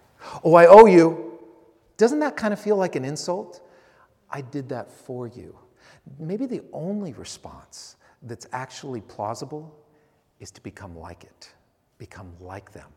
Oh, 0.43 0.55
I 0.55 0.65
owe 0.65 0.87
you. 0.87 1.39
Doesn't 1.95 2.19
that 2.19 2.35
kind 2.35 2.51
of 2.51 2.59
feel 2.59 2.75
like 2.75 2.97
an 2.97 3.05
insult? 3.05 3.61
I 4.31 4.41
did 4.41 4.69
that 4.69 4.91
for 4.91 5.27
you. 5.27 5.57
Maybe 6.19 6.45
the 6.45 6.61
only 6.73 7.13
response 7.13 7.97
that's 8.23 8.47
actually 8.51 9.01
plausible 9.01 9.75
is 10.39 10.51
to 10.51 10.61
become 10.61 10.97
like 10.97 11.23
it, 11.23 11.51
become 11.97 12.31
like 12.39 12.71
them. 12.71 12.89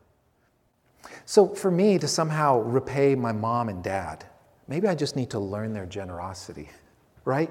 So 1.27 1.49
for 1.49 1.71
me 1.71 1.99
to 1.99 2.09
somehow 2.09 2.61
repay 2.61 3.15
my 3.15 3.33
mom 3.33 3.69
and 3.69 3.83
dad, 3.83 4.25
maybe 4.69 4.89
I 4.89 4.95
just 4.95 5.17
need 5.17 5.31
to 5.31 5.39
learn 5.39 5.73
their 5.73 5.87
generosity, 5.87 6.71
right? 7.25 7.51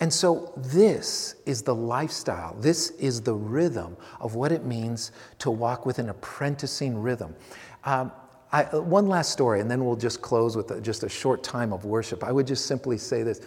And 0.00 0.12
so 0.12 0.52
this 0.56 1.36
is 1.46 1.62
the 1.62 1.74
lifestyle, 1.74 2.54
this 2.54 2.90
is 2.90 3.20
the 3.20 3.34
rhythm 3.34 3.96
of 4.20 4.34
what 4.34 4.50
it 4.50 4.64
means 4.64 5.12
to 5.38 5.50
walk 5.50 5.86
with 5.86 6.00
an 6.00 6.08
apprenticing 6.08 7.00
rhythm. 7.00 7.36
Um, 7.84 8.10
I, 8.52 8.64
one 8.64 9.06
last 9.06 9.30
story, 9.30 9.60
and 9.60 9.70
then 9.70 9.84
we'll 9.84 9.94
just 9.94 10.20
close 10.20 10.56
with 10.56 10.70
a, 10.72 10.80
just 10.80 11.04
a 11.04 11.08
short 11.08 11.44
time 11.44 11.72
of 11.72 11.84
worship. 11.84 12.24
I 12.24 12.32
would 12.32 12.48
just 12.48 12.66
simply 12.66 12.98
say 12.98 13.22
this. 13.22 13.40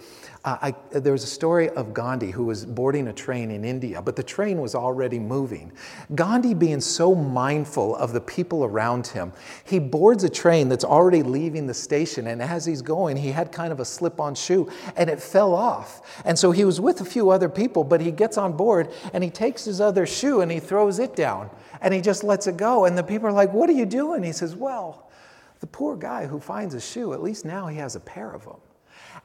Uh, 0.45 0.58
I, 0.62 0.99
there 0.99 1.14
was 1.14 1.24
a 1.24 1.28
story 1.28 1.70
of 1.70 1.93
Gandhi 1.93 2.32
who 2.32 2.45
was 2.45 2.66
boarding 2.66 3.08
a 3.08 3.14
train 3.14 3.51
in 3.51 3.64
India, 3.66 4.01
but 4.01 4.16
the 4.16 4.24
train 4.24 4.62
was 4.62 4.76
already 4.76 5.20
moving. 5.20 5.72
Gandhi, 6.16 6.54
being 6.54 6.82
so 6.82 7.16
mindful 7.16 7.95
of 7.95 8.14
the 8.14 8.22
people 8.22 8.64
around 8.64 9.08
him, 9.08 9.34
he 9.66 9.80
boards 9.80 10.24
a 10.24 10.30
train 10.30 10.70
that's 10.70 10.86
already 10.86 11.24
leaving 11.24 11.68
the 11.68 11.74
station, 11.74 12.28
and 12.28 12.41
as 12.41 12.66
he's 12.66 12.82
going, 12.82 13.18
he 13.18 13.32
had 13.32 13.51
kind 13.51 13.72
of 13.72 13.80
a 13.80 13.86
slip 13.86 14.20
on 14.20 14.36
shoe, 14.36 14.70
and 14.95 15.10
it 15.10 15.22
fell 15.22 15.54
off. 15.54 16.22
And 16.26 16.38
so 16.38 16.51
he 16.51 16.66
was 16.66 16.80
with 16.80 17.01
a 17.01 17.06
few 17.06 17.30
other 17.30 17.49
people, 17.49 17.84
but 17.84 18.01
he 18.01 18.12
gets 18.12 18.38
on 18.38 18.54
board 18.54 18.89
and 19.14 19.24
he 19.24 19.30
takes 19.30 19.66
his 19.66 19.82
other 19.82 20.06
shoe 20.06 20.41
and 20.41 20.51
he 20.51 20.60
throws 20.60 20.99
it 20.99 21.16
down, 21.16 21.49
and 21.84 21.93
he 21.93 22.01
just 22.01 22.23
lets 22.23 22.47
it 22.47 22.57
go. 22.57 22.86
And 22.86 22.97
the 22.97 23.03
people 23.03 23.27
are 23.27 23.34
like, 23.34 23.53
What 23.53 23.69
are 23.69 23.73
you 23.73 23.86
doing? 23.86 24.23
He 24.23 24.31
says, 24.31 24.55
Well, 24.55 25.11
the 25.59 25.67
poor 25.67 25.95
guy 25.95 26.25
who 26.25 26.39
finds 26.39 26.73
a 26.73 26.81
shoe, 26.81 27.13
at 27.13 27.21
least 27.21 27.45
now 27.45 27.67
he 27.67 27.77
has 27.77 27.95
a 27.95 27.99
pair 27.99 28.31
of 28.31 28.45
them. 28.45 28.57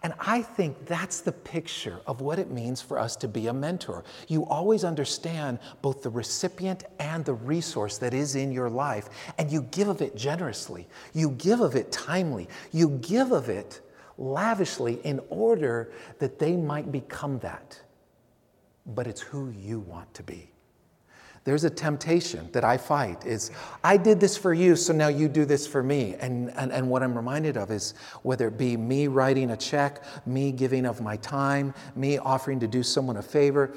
And 0.02 0.14
I 0.20 0.42
think 0.42 0.86
that's 0.86 1.20
the 1.20 1.32
picture 1.32 2.00
of 2.06 2.20
what 2.20 2.38
it 2.38 2.50
means 2.50 2.80
for 2.80 2.98
us 2.98 3.16
to 3.16 3.28
be 3.28 3.48
a 3.48 3.52
mentor. 3.52 4.04
You 4.28 4.44
always 4.46 4.84
understand 4.84 5.58
both 5.82 6.02
the 6.02 6.10
recipient 6.10 6.84
and 7.00 7.24
the 7.24 7.34
resource 7.34 7.98
that 7.98 8.14
is 8.14 8.36
in 8.36 8.52
your 8.52 8.70
life, 8.70 9.08
and 9.38 9.50
you 9.50 9.62
give 9.62 9.88
of 9.88 10.00
it 10.00 10.14
generously. 10.14 10.86
You 11.14 11.30
give 11.30 11.60
of 11.60 11.74
it 11.74 11.90
timely. 11.90 12.48
You 12.70 12.90
give 13.02 13.32
of 13.32 13.48
it 13.48 13.80
lavishly 14.18 15.00
in 15.04 15.20
order 15.30 15.90
that 16.18 16.38
they 16.38 16.56
might 16.56 16.92
become 16.92 17.38
that. 17.40 17.80
But 18.86 19.06
it's 19.06 19.20
who 19.20 19.50
you 19.50 19.80
want 19.80 20.12
to 20.14 20.22
be. 20.22 20.50
There's 21.48 21.64
a 21.64 21.70
temptation 21.70 22.50
that 22.52 22.62
I 22.62 22.76
fight 22.76 23.24
is, 23.24 23.52
I 23.82 23.96
did 23.96 24.20
this 24.20 24.36
for 24.36 24.52
you, 24.52 24.76
so 24.76 24.92
now 24.92 25.08
you 25.08 25.30
do 25.30 25.46
this 25.46 25.66
for 25.66 25.82
me. 25.82 26.14
And, 26.20 26.50
and, 26.58 26.70
and 26.70 26.90
what 26.90 27.02
I'm 27.02 27.16
reminded 27.16 27.56
of 27.56 27.70
is 27.70 27.94
whether 28.20 28.48
it 28.48 28.58
be 28.58 28.76
me 28.76 29.08
writing 29.08 29.52
a 29.52 29.56
check, 29.56 30.04
me 30.26 30.52
giving 30.52 30.84
of 30.84 31.00
my 31.00 31.16
time, 31.16 31.72
me 31.96 32.18
offering 32.18 32.60
to 32.60 32.68
do 32.68 32.82
someone 32.82 33.16
a 33.16 33.22
favor, 33.22 33.72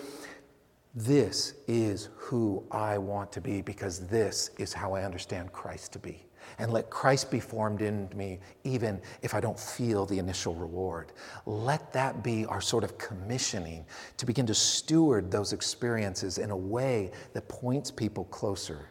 this 0.95 1.53
is 1.65 2.09
who 2.17 2.61
I 2.71 2.97
want 2.97 3.31
to 3.31 3.39
be 3.39 3.61
because 3.61 4.05
this 4.05 4.49
is 4.57 4.73
how 4.73 4.91
I 4.91 5.05
understand 5.05 5.53
Christ 5.53 5.93
to 5.93 5.99
be 5.99 6.25
and 6.59 6.71
let 6.71 6.89
Christ 6.89 7.31
be 7.31 7.39
formed 7.39 7.81
in 7.81 8.09
me, 8.15 8.39
even 8.63 9.01
if 9.21 9.33
I 9.33 9.39
don't 9.39 9.59
feel 9.59 10.05
the 10.05 10.19
initial 10.19 10.55
reward. 10.55 11.11
Let 11.45 11.91
that 11.93 12.23
be 12.23 12.45
our 12.45 12.61
sort 12.61 12.83
of 12.83 12.97
commissioning 12.97 13.85
to 14.17 14.25
begin 14.25 14.45
to 14.47 14.53
steward 14.53 15.31
those 15.31 15.53
experiences 15.53 16.37
in 16.37 16.51
a 16.51 16.57
way 16.57 17.11
that 17.33 17.47
points 17.47 17.91
people 17.91 18.25
closer 18.25 18.89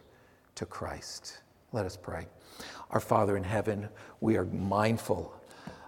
to 0.55 0.65
Christ. 0.65 1.41
Let 1.71 1.85
us 1.85 1.97
pray. 1.97 2.27
Our 2.91 2.99
Father 2.99 3.37
in 3.37 3.43
heaven, 3.43 3.87
we 4.19 4.37
are 4.37 4.45
mindful 4.45 5.33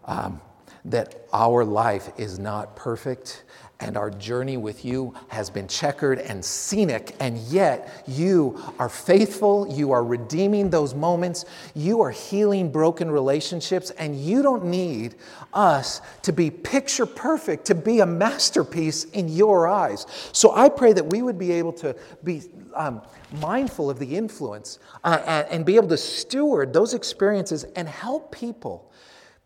um, 0.06 0.42
that 0.86 1.28
our 1.34 1.64
life 1.64 2.10
is 2.18 2.40
not 2.40 2.76
perfect 2.76 3.44
and 3.84 3.98
our 3.98 4.10
journey 4.10 4.56
with 4.56 4.86
you 4.86 5.14
has 5.28 5.50
been 5.50 5.68
checkered 5.68 6.18
and 6.20 6.44
scenic, 6.44 7.16
and 7.20 7.38
yet 7.40 8.04
you 8.08 8.58
are 8.80 8.88
faithful, 8.88 9.68
you 9.70 9.92
are 9.92 10.04
redeeming 10.04 10.70
those 10.70 10.96
moments, 10.96 11.44
you 11.76 12.02
are 12.02 12.10
healing 12.10 12.72
broken 12.72 13.12
relationships, 13.12 13.90
and 13.92 14.16
you 14.16 14.42
don't 14.42 14.64
need 14.64 15.16
us 15.54 16.02
to 16.22 16.32
be 16.32 16.50
picture 16.50 17.06
perfect, 17.06 17.66
to 17.66 17.76
be 17.76 18.00
a 18.00 18.06
masterpiece 18.06 19.04
in 19.06 19.28
your 19.28 19.68
eyes. 19.68 20.08
So 20.32 20.56
I 20.56 20.70
pray 20.70 20.94
that 20.94 21.06
we 21.06 21.22
would 21.22 21.38
be 21.38 21.52
able 21.52 21.74
to 21.74 21.94
be 22.24 22.44
um, 22.74 23.02
mindful 23.34 23.90
of 23.90 24.00
the 24.00 24.16
influence 24.16 24.80
uh, 25.04 25.44
and 25.50 25.66
be 25.66 25.76
able 25.76 25.90
to 25.90 25.98
steward 25.98 26.72
those 26.72 26.94
experiences 26.94 27.66
and 27.76 27.90
help 27.90 28.32
people. 28.32 28.90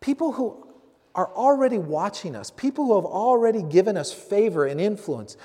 People 0.00 0.30
who 0.30 0.67
are 1.18 1.34
already 1.34 1.78
watching 1.78 2.36
us, 2.36 2.52
people 2.52 2.86
who 2.86 2.94
have 2.94 3.04
already 3.04 3.60
given 3.60 3.96
us 3.96 4.12
favor 4.12 4.66
and 4.66 4.80
influence. 4.80 5.36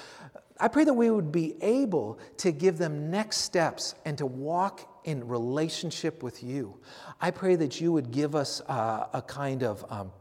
I 0.60 0.68
pray 0.68 0.84
that 0.84 0.94
we 0.94 1.10
would 1.10 1.32
be 1.32 1.56
able 1.64 2.20
to 2.38 2.52
give 2.52 2.78
them 2.78 3.10
next 3.10 3.38
steps 3.38 3.96
and 4.06 4.16
to 4.20 4.28
walk 4.28 4.88
in 5.04 5.28
relationship 5.28 6.22
with 6.22 6.44
you. 6.44 6.80
I 7.20 7.32
pray 7.32 7.56
that 7.56 7.82
you 7.82 7.92
would 7.92 8.12
give 8.12 8.36
us 8.36 8.62
uh, 8.68 9.08
a 9.14 9.24
kind 9.24 9.64
of 9.64 9.84
um, 9.90 10.12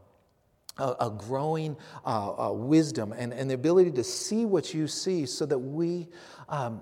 a, 0.79 0.95
a, 1.01 1.11
growing 1.11 1.77
uh, 2.03 2.47
uh, 2.47 2.51
wisdom 2.51 3.13
and, 3.15 3.31
and 3.31 3.47
the 3.47 3.53
ability 3.53 3.91
to 3.91 4.03
see 4.03 4.45
what 4.45 4.73
you 4.73 4.87
see 4.87 5.27
so 5.27 5.45
that 5.45 5.59
we 5.59 6.07
um, 6.49 6.81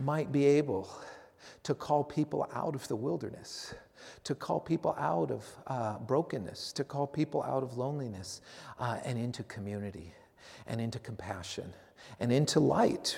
might 0.00 0.32
be 0.32 0.44
able 0.46 0.90
to 1.62 1.76
call 1.76 2.02
people 2.02 2.50
out 2.52 2.74
of 2.74 2.88
the 2.88 2.96
wilderness 2.96 3.72
to 4.24 4.34
call 4.34 4.60
people 4.60 4.94
out 4.98 5.30
of 5.30 5.46
uh, 5.66 5.98
brokenness, 5.98 6.72
to 6.74 6.84
call 6.84 7.06
people 7.06 7.42
out 7.42 7.62
of 7.62 7.76
loneliness 7.76 8.40
uh, 8.78 8.98
and 9.04 9.18
into 9.18 9.42
community 9.44 10.12
and 10.66 10.80
into 10.80 10.98
compassion 10.98 11.72
and 12.18 12.32
into 12.32 12.60
light. 12.60 13.16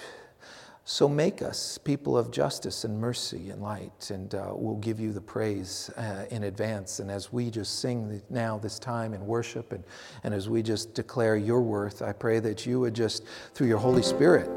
So 0.84 1.08
make 1.08 1.42
us 1.42 1.78
people 1.78 2.18
of 2.18 2.32
justice 2.32 2.82
and 2.82 3.00
mercy 3.00 3.50
and 3.50 3.62
light, 3.62 4.10
and 4.10 4.34
uh, 4.34 4.50
we'll 4.52 4.78
give 4.78 4.98
you 4.98 5.12
the 5.12 5.20
praise 5.20 5.90
uh, 5.96 6.24
in 6.30 6.42
advance. 6.44 6.98
And 6.98 7.08
as 7.08 7.32
we 7.32 7.52
just 7.52 7.78
sing 7.78 8.20
now 8.30 8.58
this 8.58 8.80
time 8.80 9.14
in 9.14 9.24
worship, 9.24 9.70
and, 9.70 9.84
and 10.24 10.34
as 10.34 10.48
we 10.48 10.60
just 10.60 10.92
declare 10.92 11.36
your 11.36 11.60
worth, 11.60 12.02
I 12.02 12.12
pray 12.12 12.40
that 12.40 12.66
you 12.66 12.80
would 12.80 12.94
just, 12.94 13.24
through 13.54 13.68
your 13.68 13.78
Holy 13.78 14.02
Spirit, 14.02 14.50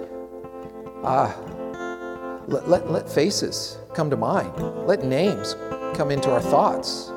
ah, 1.04 1.36
let, 2.48 2.68
let, 2.68 2.89
let 2.89 3.08
faces 3.08 3.78
come 3.93 4.10
to 4.10 4.18
mind, 4.18 4.58
let 4.88 5.04
names 5.04 5.56
come 5.96 6.12
into 6.12 6.32
our 6.32 6.41
thoughts 6.41 7.12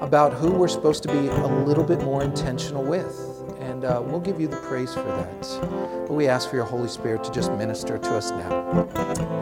about 0.00 0.32
who 0.32 0.50
we're 0.50 0.68
supposed 0.68 1.02
to 1.02 1.08
be 1.08 1.28
a 1.28 1.46
little 1.46 1.84
bit 1.84 2.00
more 2.02 2.22
intentional 2.22 2.82
with. 2.82 3.14
And 3.60 3.84
uh, 3.84 4.02
we'll 4.04 4.20
give 4.20 4.40
you 4.40 4.48
the 4.48 4.56
praise 4.56 4.94
for 4.94 5.02
that. 5.02 6.06
But 6.06 6.14
we 6.14 6.26
ask 6.26 6.48
for 6.48 6.56
your 6.56 6.64
Holy 6.64 6.88
Spirit 6.88 7.22
to 7.24 7.32
just 7.32 7.52
minister 7.52 7.98
to 7.98 8.16
us 8.16 8.30
now. 8.30 9.33